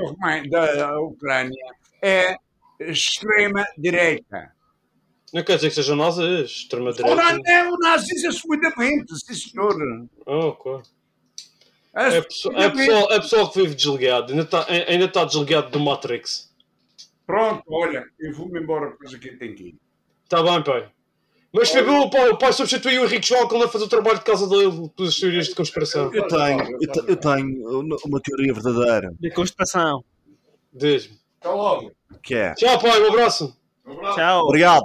[0.51, 2.37] da, Ucrânia é
[2.81, 4.53] extrema-direita.
[5.33, 7.65] Não quer dizer que sejam nazis, extrema Ora, direita.
[7.65, 9.75] não, nazis assumidamente, sim senhor.
[10.27, 10.81] Oh, ok.
[11.97, 16.53] É é, pessoal, é pessoal que vive desligado, ainda está ainda tá desligado do Matrix.
[17.25, 19.75] Pronto, olha, eu vou-me embora, coisa que tem que ir.
[20.25, 20.91] Está bem, pai.
[21.55, 24.25] Mas foi bom, o pai, o o Henrique João quando ele fazer o trabalho de
[24.25, 26.13] casa dele pelas teorias de conspiração.
[26.13, 27.71] Eu tenho, eu, te- eu tenho
[28.05, 29.15] uma- teoria verdadeira.
[29.21, 30.05] De conspiração.
[30.73, 31.17] Diz-me.
[31.41, 31.93] Até logo.
[32.23, 32.55] Que é.
[32.55, 33.57] Tchau, pai, um abraço.
[34.15, 34.47] Tchau.
[34.47, 34.85] Obrigado.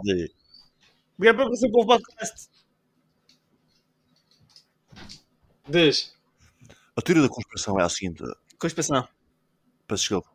[1.17, 2.49] Obrigado por aparecer pelo podcast.
[5.67, 6.13] Diz.
[6.95, 8.23] A teoria da conspiração é a seguinte.
[8.59, 9.07] Conspiração.
[9.87, 10.29] Peço desculpa.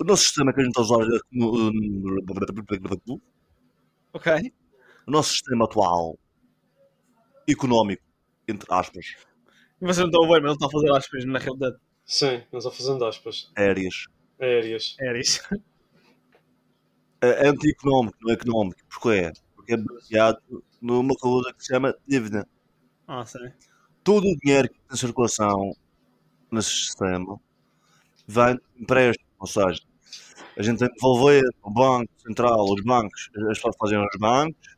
[0.00, 3.22] O nosso sistema que a gente está a usar é como.
[4.12, 4.52] Ok.
[5.06, 6.18] O nosso sistema atual,
[7.48, 8.02] económico,
[8.48, 9.14] entre aspas,
[9.80, 11.76] vocês não estão a ver, mas ele está a fazer aspas na realidade.
[12.04, 13.50] Sim, não estou fazendo aspas.
[13.56, 14.04] aéreas,
[14.40, 14.96] Aéreas.
[15.20, 15.40] Isso.
[17.20, 18.80] é anti-económico, não é económico.
[18.88, 19.32] Porquê?
[19.54, 22.46] Porque é baseado numa coisa que se chama dívida.
[23.06, 23.52] Ah, sei.
[24.02, 25.74] Todo o dinheiro que tem circulação
[26.50, 27.38] nesse sistema
[28.26, 29.80] vem de empréstimo, ou seja,
[30.56, 34.76] a gente tem que devolver o Banco Central, os bancos, as pessoas fazem aos bancos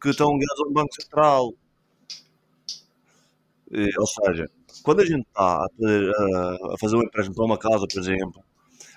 [0.00, 1.54] que estão ligados ao Banco Central.
[3.70, 4.48] E, ou seja,
[4.82, 8.44] quando a gente está a, fazer um empréstimo para uma casa, por exemplo,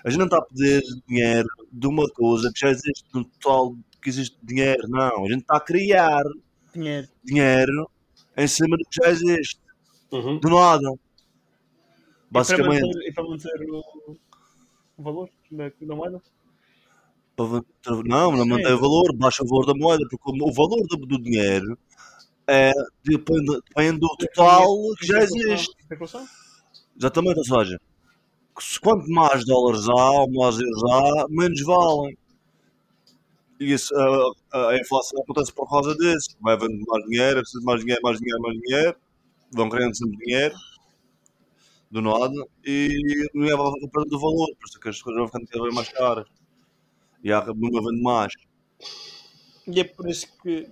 [0.04, 3.74] a gente não está a pedir dinheiro de uma coisa que já existe no total
[4.00, 5.24] que existe dinheiro, não.
[5.24, 6.22] A gente está a criar
[6.72, 7.08] Dinheiro.
[7.24, 7.90] dinheiro
[8.36, 9.58] em cima do que já existe,
[10.12, 10.38] Uhum.
[10.38, 10.88] do nada.
[10.90, 11.00] E para
[12.30, 14.16] Basicamente, manter, e para manter o,
[14.96, 16.20] o valor da moeda?
[18.04, 21.22] não, não mantém o valor, baixa o valor da moeda, porque o valor do, do
[21.22, 21.78] dinheiro
[22.46, 22.72] é,
[23.04, 24.66] depende, depende do total
[24.98, 25.70] que já existe.
[26.96, 27.80] Exatamente, ou seja,
[28.82, 32.18] quanto mais dólares há, ou mais euros há, menos valem.
[33.60, 33.94] E isso,
[34.52, 36.30] a, a inflação acontece por causa disso.
[36.40, 38.96] Vai havendo mais dinheiro, é preciso mais dinheiro, mais dinheiro, mais dinheiro.
[39.52, 40.54] Vão criando sempre dinheiro,
[41.90, 44.48] do nada, e não é perdendo o valor.
[44.56, 46.26] Por isso é que as coisas vão ficando cada vez mais caras.
[47.24, 48.32] E há nunca vende mais.
[49.66, 50.68] E é por isso que.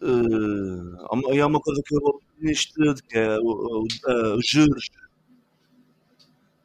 [0.00, 3.86] Eh, uma- e há uma coisa que eu vou nisto tudo, que é o- o-
[4.08, 4.84] eh, os juros.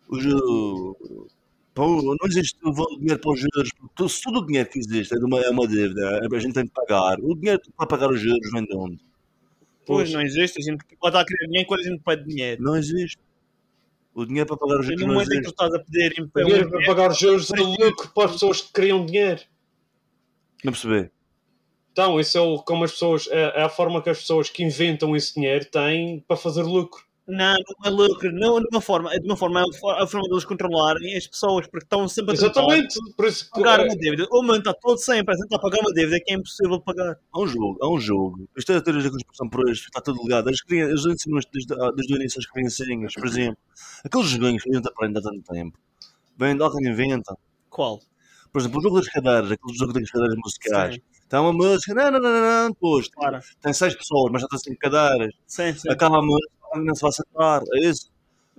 [0.08, 0.96] Os juros.
[1.74, 2.56] Pô, não existe
[3.00, 3.70] dinheiro para os juros.
[3.80, 6.54] porque Se todo o dinheiro que existe é, de uma, é uma dívida, a gente
[6.54, 7.20] tem que pagar.
[7.20, 9.00] O dinheiro para pagar os juros vem de onde?
[9.86, 12.62] Pois não existe, a gente pode estar a querer dinheiro quando a gente pede dinheiro.
[12.62, 13.18] Não existe.
[14.14, 15.80] O dinheiro para pagar os E juros no não momento em que tu estás a
[15.80, 19.42] pedir O dinheiro para pagar os juros é lucro para as pessoas que criam dinheiro.
[20.64, 21.12] Não percebi.
[21.92, 24.64] Então, isso é o, como as pessoas, é, é a forma que as pessoas que
[24.64, 27.04] inventam esse dinheiro têm para fazer lucro.
[27.28, 30.08] Não, não é lucro, não de uma forma, é de uma forma, é a a
[30.08, 32.96] forma deles controlarem as pessoas, porque estão sempre a Exatamente.
[33.16, 34.28] Por isso que, pagar uma dívida.
[34.32, 37.18] O momento está todo sempre a pagar uma dívida que é impossível de pagar.
[37.32, 38.50] Há um jogo, há um jogo.
[38.58, 40.50] É a teoria da conspiração por hoje, está tudo ligado.
[40.50, 43.58] As crianças, os ensinos desde, desde o início às criancinhas, por exemplo.
[44.04, 45.80] Aqueles joguinhos que a gente aprende há tanto tempo.
[46.38, 47.38] Vem de alguém inventa.
[47.70, 48.00] Qual?
[48.52, 50.96] Por exemplo, o jogo das cadeiras, aquele jogo das cadeiras musicais.
[50.96, 51.02] Sim.
[51.28, 53.10] Tem uma música, não, não, não, não, não, depois.
[53.10, 53.42] Para.
[53.60, 55.34] Tem seis pessoas, mas já tem cinco cadeiras.
[55.48, 55.90] Sim, sim.
[55.90, 57.62] Acaba a música, não se vai sentar.
[57.76, 58.12] É isso.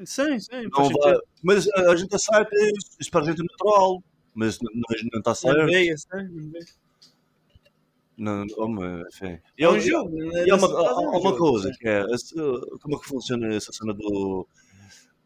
[0.04, 0.62] Sim, sim.
[0.72, 1.16] Não vai.
[1.42, 2.90] Mas a, gente aceita isso.
[3.00, 4.02] Isso para a gente é natural.
[4.34, 5.66] Mas não, não, não está Não certo.
[5.66, 6.66] veio, não veio.
[8.16, 9.38] Não, oh, mas, enfim.
[9.58, 10.16] É um jogo.
[10.46, 12.04] E há uma, nesse caso é há- um uma jogo, coisa que é
[12.80, 14.46] como é que funciona essa cena do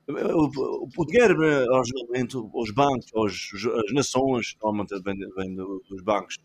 [0.08, 5.82] o, o- dinheiro né, ao geralmente os bancos, os, as nações, normalmente vem, vem do-
[5.88, 6.38] dos bancos,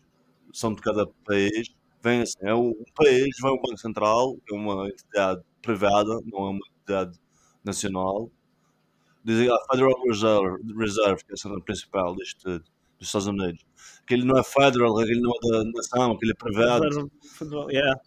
[0.52, 1.68] são de cada país,
[2.02, 6.46] vem assim, é o, um país, vem o Banco Central, é uma entidade privada, não
[6.46, 7.18] é uma entidade
[7.64, 8.30] nacional,
[9.24, 12.64] dizem a Federal Reserve, Reserve que é a cena principal tudo,
[12.98, 13.64] dos Estados Unidos.
[14.02, 17.10] Aquele não é federal, aquele não é da nação, aquele é privado.
[17.38, 18.00] Federal, Yeah.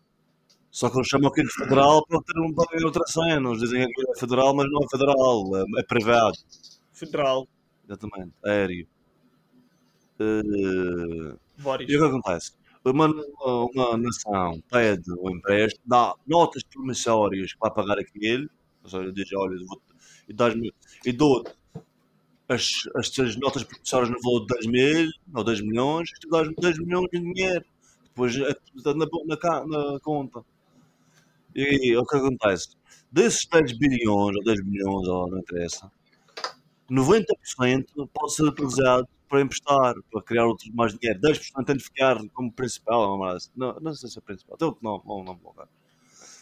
[0.70, 3.50] Só que eles chamam aquilo de federal para ter um para outra cena.
[3.50, 6.38] Eles dizem que é federal, mas não é federal, é, é privado.
[6.94, 7.48] Federal.
[7.88, 8.88] Exatamente, aéreo.
[10.20, 11.90] Eh, Vários.
[11.90, 12.52] e o que acontece?
[12.92, 13.08] Uma,
[13.46, 18.50] uma nação pede o empréstimo, dá notas promissórias para pagar aquilo,
[18.84, 19.58] ou seja, diz: olha,
[20.30, 20.74] e, dás-me-
[21.06, 21.44] e dou
[22.50, 26.30] as, as, as notas promissórias no valor de 10 mil ou 10 milhões, e tu
[26.30, 27.66] dás-me 10 milhões em dinheiro.
[28.06, 28.54] Depois é
[28.96, 30.44] na, na, na conta.
[31.56, 32.70] E o que acontece?
[33.12, 35.92] Desses 10 bilhões ou 10 milhões, ou não interessa,
[36.90, 41.20] 90% pode ser utilizado para emprestar, para criar outros mais dinheiro.
[41.22, 43.18] 10% tem de ficar como principal.
[43.18, 44.58] Mas não, não sei se é principal.
[44.58, 45.54] Tem outro nome, não, não vou.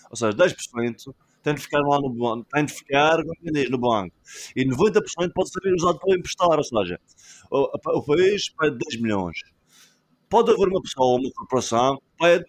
[0.09, 3.77] Ou seja, 10% tem de ficar lá no banco, tem de ficar quem diz, no
[3.77, 4.15] banco.
[4.55, 6.57] E 90% pode ser usado para emprestar.
[6.57, 6.99] Ou seja,
[7.51, 9.37] o, o país pede 10 milhões.
[10.29, 12.45] Pode haver uma pessoa, uma corporação, pede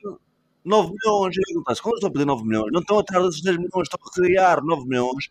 [0.64, 1.37] 9 milhões.
[1.37, 1.83] E acontece?
[1.83, 4.62] Quando estão a pedir 9 milhões, não estão atrás desses 10 milhões, estão a criar
[4.62, 5.29] 9 milhões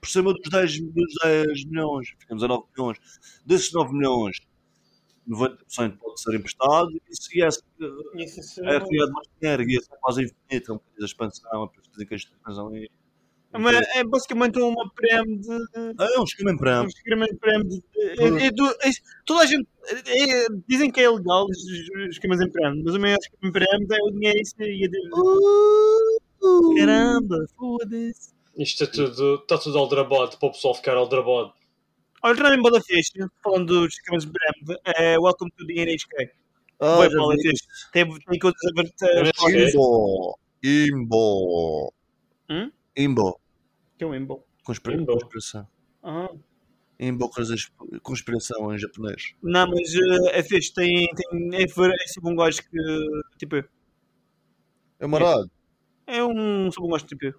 [0.00, 2.08] por cima dos 10, dos 10 milhões.
[2.20, 2.98] Ficamos a 9 milhões.
[3.44, 4.36] Desses 9 milhões,
[5.28, 9.96] 90% pode ser emprestado e se é, Isso é criado mais dinheiro e isso é
[10.00, 10.70] quase infinito.
[10.70, 12.86] É um bocadinho da expansão, é por isso que a expansão é.
[13.50, 15.48] Mas é basicamente uma prêmio de.
[15.98, 16.88] É um esquema em Um prêmio.
[16.88, 18.90] esquema é- é do- é-
[19.24, 19.66] toda a gente.
[20.06, 23.48] é- é- dizem que é ilegal os os esquemas em prémio, mas o maior esquema
[23.48, 24.98] em prémio é o dinheiro e a dívida.
[26.76, 28.32] Caramba, foda-se.
[28.56, 31.52] Isto é tudo, está tudo aldrabado para o pessoal ficar aldrabado.
[32.22, 33.12] Olha, também Bada Fixe,
[33.42, 36.30] falando dos esquemas de prémio, é Welcome to the NHK.
[36.80, 37.64] Ah, já Paulo, é fixe.
[37.92, 38.92] Tem, tem coisas a ver.
[39.02, 39.66] É, com- ok.
[39.72, 40.38] Imbo.
[40.62, 41.94] Imbo.
[42.50, 42.72] Hum?
[42.96, 43.40] Imbo.
[43.96, 44.44] Que é um Imbo.
[44.64, 45.12] Conspira Imbo.
[45.12, 45.68] Conspiração.
[46.02, 46.30] Ah.
[47.00, 47.30] Imbo,
[48.02, 49.34] conspiração em japonês.
[49.40, 50.74] Não, mas eh, é fixe.
[50.74, 52.78] Tem, tem, é, é tipo um gajo que.
[53.38, 53.64] Tipo eu.
[54.98, 55.48] É marado.
[56.06, 56.70] É um.
[56.72, 57.34] Sobre um gajo tipo eu.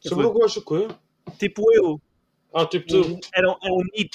[0.00, 0.88] Sobre o gosto, o quê?
[1.38, 2.00] Tipo eu.
[2.54, 3.20] Ah, tipo tu.
[3.34, 4.10] Era, um- é um NEET.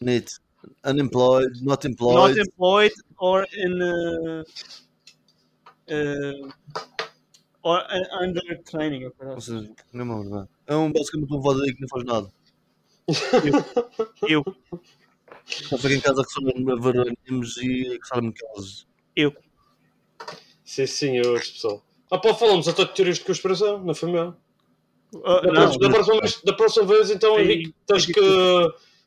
[0.00, 0.38] Neat.
[0.84, 2.38] Unemployed, not Not employed.
[2.38, 3.82] employed or in.
[3.82, 4.44] Uh,
[5.90, 6.52] uh,
[7.62, 9.04] or uh, under training.
[9.06, 9.58] ou assim.
[9.60, 10.48] seja, não é verdade.
[10.66, 12.32] É um basicamente um vadeio que não faz nada.
[14.28, 14.44] Eu.
[15.44, 18.86] Só fica em casa que só a ver animes e que sabem aquelas.
[19.16, 19.34] Eu.
[20.64, 21.82] Sim, senhores, pessoal.
[22.10, 24.12] Ah, pá, falamos até de teorias de conspiração, não foi
[25.24, 27.42] Ah, Da, não, próxima, da, próxima vez, da próxima vez, então, Sim.
[27.42, 28.20] Henrique, tens que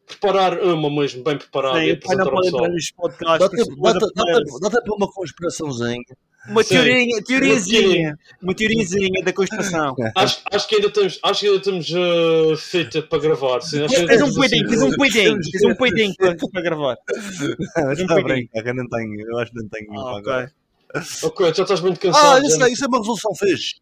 [0.08, 2.64] preparar uma mesmo, bem preparada Sim, e não apresentar ao pode pessoal.
[2.64, 3.40] entrar nos podcasts.
[3.40, 6.04] Dá tempo mas dá a tempo- dá primeira- tempo- dá tempo para uma conspiraçãozinha.
[6.48, 6.76] Uma Sim.
[6.76, 8.20] teoria, teoriazinha.
[8.40, 9.96] Uma teoriazinha da conspiração.
[10.16, 13.62] Acho, acho que ainda temos, acho que ainda temos uh, fita para gravar.
[13.62, 16.16] Sim, acho que ainda Fiz um temos peidinho, assim- fiz um peidinho, fiz um peidinho
[16.52, 16.98] para, gravar.
[17.10, 19.22] Está a brincar, que eu não tenho.
[19.28, 20.52] Eu acho que não tenho Ah, agora.
[20.94, 21.02] ok.
[21.24, 22.44] Ok, já estás muito cansado.
[22.44, 23.74] Ah, isso, não- é, isso é uma resolução fixe.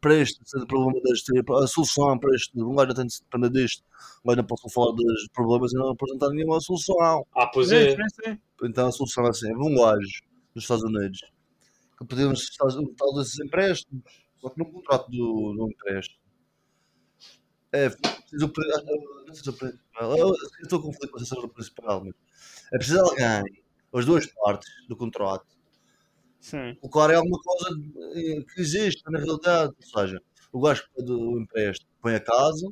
[0.00, 3.22] Para este esse problema deste, a solução para este, um gajo não tem de se
[3.22, 3.84] depender disto.
[4.24, 7.26] Um gajo não pode falar dos problemas e não apresentar nenhuma solução.
[7.34, 7.96] Ah, pois é.
[8.62, 10.22] Então a solução é assim: um gajo
[10.54, 11.20] dos Estados Unidos
[11.98, 12.04] que
[12.76, 14.02] um tal desses empréstimos,
[14.40, 16.18] só que num contrato do, do empréstimo.
[17.72, 18.82] É, preciso, pre- ah,
[19.26, 22.04] não sei se é o principal, eu eu estou a conflito com a do principal,
[22.04, 22.14] mas
[22.72, 23.42] é preciso alguém,
[23.94, 25.46] as duas partes do contrato,
[26.40, 26.74] Sim.
[26.80, 27.80] colocarem alguma coisa
[28.14, 29.72] eh, que existe na realidade.
[29.78, 30.22] Ou seja,
[30.52, 32.66] o gajo que pede o empréstimo põe a casa,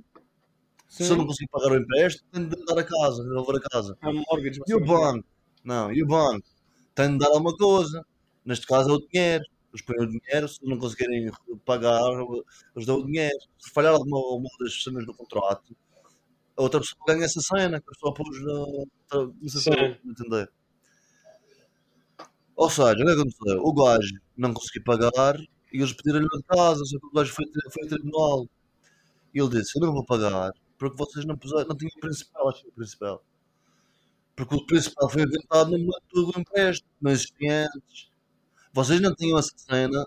[0.88, 3.68] se eu não conseguir pagar o empréstimo, tem de dar a casa, de devolver a
[3.70, 3.96] casa.
[4.02, 5.26] É mortgage, E o banco?
[5.62, 6.46] Não, e o banco?
[6.94, 8.04] Tem de dar alguma coisa.
[8.44, 9.44] Neste caso é o dinheiro.
[9.70, 11.30] Eles põem o dinheiro, se não conseguirem
[11.66, 12.00] pagar,
[12.74, 13.36] eles dão o dinheiro.
[13.58, 15.76] Se falhar alguma, alguma das cenas do contrato,
[16.56, 19.24] a outra pessoa ganha essa cena, que a pessoa pôs na.
[19.40, 20.10] Não sei se Sim.
[20.10, 20.50] entender.
[22.59, 23.59] Ou seja, o que é que aconteceu?
[23.64, 25.36] O gajo não conseguiu pagar
[25.72, 28.48] e eles pediram-lhe de casa, só que o gajo foi, foi a tribunal.
[29.34, 32.48] E ele disse: Eu não vou pagar porque vocês não, puseram, não tinham o principal,
[32.48, 33.24] acho que o principal.
[34.36, 38.11] Porque o principal foi inventado no momento do empréstimo, não existia antes.
[38.72, 40.04] Vocês não tinham essa cena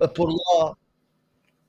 [0.00, 0.76] a pôr lá.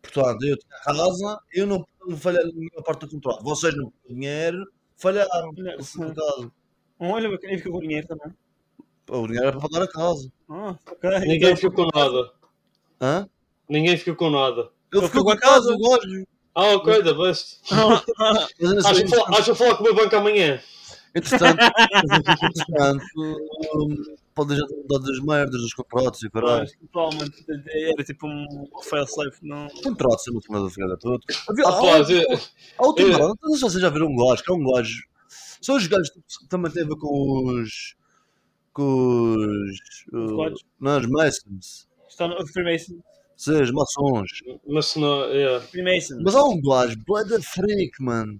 [0.01, 3.43] Portanto, eu tinha a casa, eu não, não falhei nenhuma parte do contrato.
[3.43, 4.65] Vocês não tinham dinheiro,
[4.97, 5.51] falharam.
[5.57, 5.99] Não, Eu sim.
[5.99, 6.51] fui para casa.
[6.99, 8.34] Olha, bacana, fica com dinheiro também.
[9.09, 10.31] O dinheiro era para pagar a casa.
[10.49, 11.09] Ah, ok.
[11.21, 12.31] Ninguém ficou com nada.
[13.01, 13.29] Hã?
[13.69, 14.69] Ninguém ficou com nada.
[14.93, 16.25] Ele ficou com a casa, o gajo.
[16.55, 17.59] Ah, ok, da best.
[17.71, 20.61] Ainda Acho assim, que vou- acho que falar com o meu banco amanhã.
[21.15, 21.59] Entretanto,
[22.43, 23.05] entretanto
[23.75, 26.59] hum, podem já ter mudado das merdas, dos contratos e caralho.
[26.61, 29.67] Mas, Provavelmente era tipo um fail-safe, não.
[29.83, 31.19] Contratos é muito mais afogada toda.
[31.65, 32.39] Ah, pá, é-
[32.79, 33.19] A última, É.
[33.19, 35.03] não sei se vocês já viram um gajo, que é um gajo.
[35.61, 37.95] São os gajos que também a ver com os.
[38.74, 40.05] Com os.
[40.13, 40.65] uh, quadros?
[40.80, 41.88] não, os Masons.
[42.09, 42.99] Está no Freemason.
[43.36, 44.30] Sim, os maçons.
[44.67, 45.59] Mas não, é.
[45.61, 46.19] Freemason.
[46.21, 48.39] Mas há um gajo, Blood Freak, mano.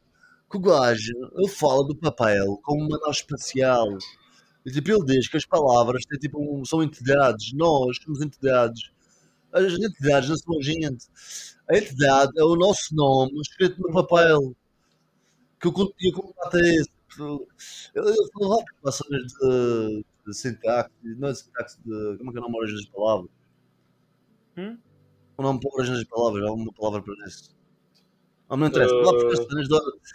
[0.50, 3.88] Que o gajo, ele fala do papel como uma nave espacial.
[4.66, 7.52] E tipo, ele diz que as palavras têm, tipo, um- são entidades.
[7.54, 8.92] Nós somos entidades.
[9.52, 11.06] As entidades não são a gente.
[11.70, 14.56] A entidade é o nosso nome escrito no papel.
[15.60, 16.90] Que o con- e o contato é esse.
[17.96, 22.18] Ele ele falou lá passagens de, de sintaxe, não é sintaxe de.
[22.18, 23.30] Como é que é o nome origem das palavras?
[24.58, 24.78] Hum?
[25.38, 27.54] O nome para origem das palavras, há uma palavra para isso.
[28.50, 29.68] Não interessa, lá porque as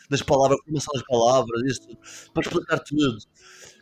[0.09, 1.89] das palavras, a formação das palavras, isso,
[2.33, 3.19] para explicar tudo.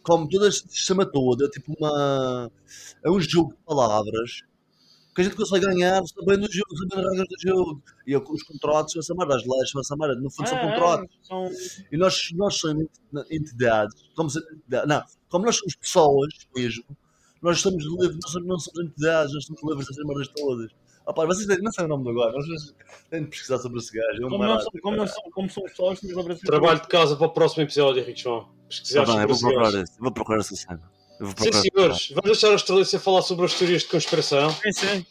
[0.03, 2.51] Como todo este sistema todo, é tipo uma.
[3.05, 4.43] É um jogo de palavras
[5.15, 7.83] que a gente consegue ganhar sabendo do jogo, sabendo as regras do jogo.
[8.07, 10.59] E eu, os contratos são essa merda, as leis são essa merda, no fundo são
[10.59, 11.19] Ah, contratos.
[11.23, 11.51] São...
[11.91, 16.85] E nós, nós somos ent- entidades, sendo entidades, não, como nós somos pessoas mesmo,
[17.43, 20.71] nós somos livres, nós somos, não somos entidades, nós somos livres dessas merdas todas.
[21.07, 22.75] Ah, pá, vocês têm- não sei o nome do agora, mas vocês
[23.11, 24.23] têm de pesquisar sobre esse gajo.
[24.23, 26.01] é um Como, não, são- como, não como são pessoas,
[26.45, 28.49] Trabalho de casa para o próximo episódio, Henrique João.
[28.69, 30.83] Pesquisar Tá bem, eu sobre vou esse procurar esse, vou procurar essa cena.
[31.21, 32.09] Vou Sim, senhores.
[32.09, 34.51] Vamos deixar a Estrelícia falar sobre as teorias de conspiração.
[34.51, 35.07] Sim, sim.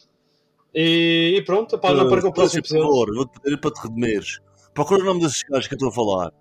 [0.74, 2.86] E, e pronto, pá, não perca o próximo Por episódio.
[2.86, 4.38] favor, vou-te pedir para te redimires.
[4.74, 6.32] Procura o nome desses gajos que eu estou a falar.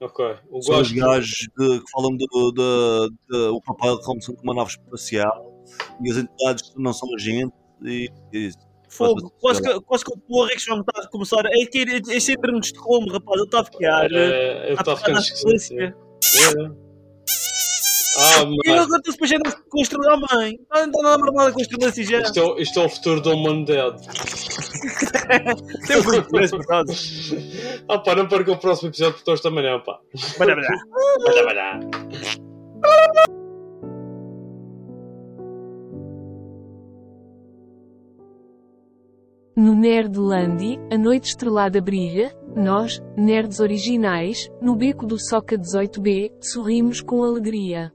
[0.00, 0.24] Ok.
[0.50, 1.06] O São os gajo.
[1.06, 5.62] gajos de- que falam do, do, do- o papel como sendo uma nave espacial
[6.02, 7.52] e as entidades que não são a gente
[7.84, 8.58] e, e isso.
[8.88, 11.44] Fogo, quase que, quase que o porra que já me está a começar.
[11.46, 13.36] É que é, é síndrome de Estocolmo, rapaz.
[13.36, 14.12] Ele está a ficar.
[14.12, 15.20] É, ele está a ficar
[18.64, 20.58] E agora tu depois ainda com a mãe.
[20.70, 22.20] Não está nada marmelada com a estrela assim já.
[22.20, 24.06] Isto é, o- isto é o futuro da humanidade.
[25.86, 26.92] Tem muito preço, por causa.
[27.88, 29.98] Ah pá, não perca o próximo episódio porque hoje também não, pá.
[30.40, 30.68] Olha, olha.
[31.26, 32.90] Olha, olha.
[39.56, 47.00] No Nerdlandi, a noite estrelada brilha, nós, nerds originais, no beco do Soca 18B, sorrimos
[47.00, 47.92] com alegria.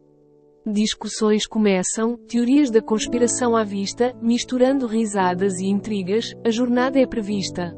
[0.68, 7.72] Discussões começam, teorias da conspiração à vista, misturando risadas e intrigas, a jornada é prevista.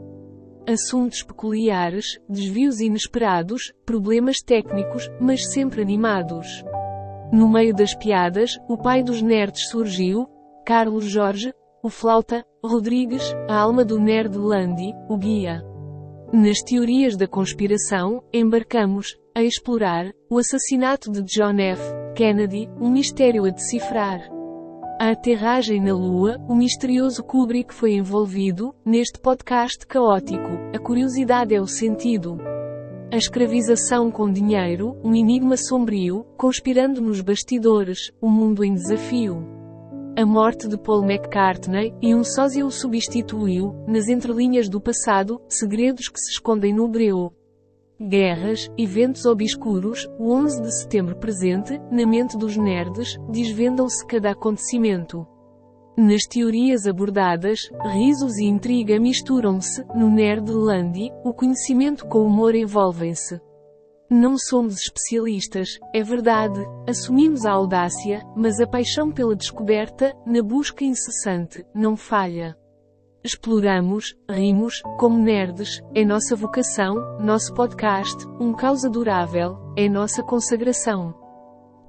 [0.66, 6.64] Assuntos peculiares, desvios inesperados, problemas técnicos, mas sempre animados.
[7.30, 10.26] No meio das piadas, o pai dos nerds surgiu,
[10.66, 15.62] Carlos Jorge, o flauta, Rodrigues, a alma do Nerdlandi, o guia.
[16.32, 21.80] Nas teorias da conspiração, embarcamos, a explorar, o assassinato de John F.
[22.16, 24.20] Kennedy, um mistério a decifrar.
[25.00, 31.62] A aterragem na Lua, o misterioso Kubrick foi envolvido, neste podcast caótico, a curiosidade é
[31.62, 32.40] o sentido.
[33.14, 39.46] A escravização com dinheiro, um enigma sombrio, conspirando nos bastidores, o mundo em desafio.
[40.18, 46.10] A morte de Paul McCartney, e um sósia o substituiu, nas entrelinhas do passado, segredos
[46.10, 47.37] que se escondem no breu.
[48.00, 55.26] Guerras, eventos obscuros, o 11 de setembro presente, na mente dos nerds, desvendam-se cada acontecimento.
[55.98, 63.42] Nas teorias abordadas, risos e intriga misturam-se, no Nerdlandi, o conhecimento com o humor envolvem-se.
[64.08, 70.86] Não somos especialistas, é verdade, assumimos a audácia, mas a paixão pela descoberta, na busca
[70.86, 72.56] incessante, não falha.
[73.28, 81.14] Exploramos, rimos, como nerds, é nossa vocação, nosso podcast, um caos adorável, é nossa consagração.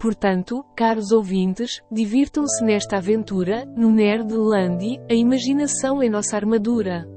[0.01, 7.09] Portanto, caros ouvintes, divirtam-se nesta aventura, no Nerdlandi, a imaginação é nossa armadura.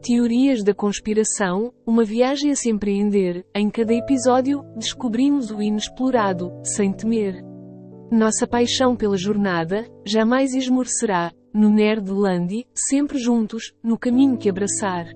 [0.00, 6.94] Teorias da conspiração, uma viagem a se empreender, em cada episódio, descobrimos o inexplorado, sem
[6.94, 7.44] temer.
[8.10, 15.06] Nossa paixão pela jornada, jamais esmorecerá, no Nerdlandi, sempre juntos, no caminho que abraçar.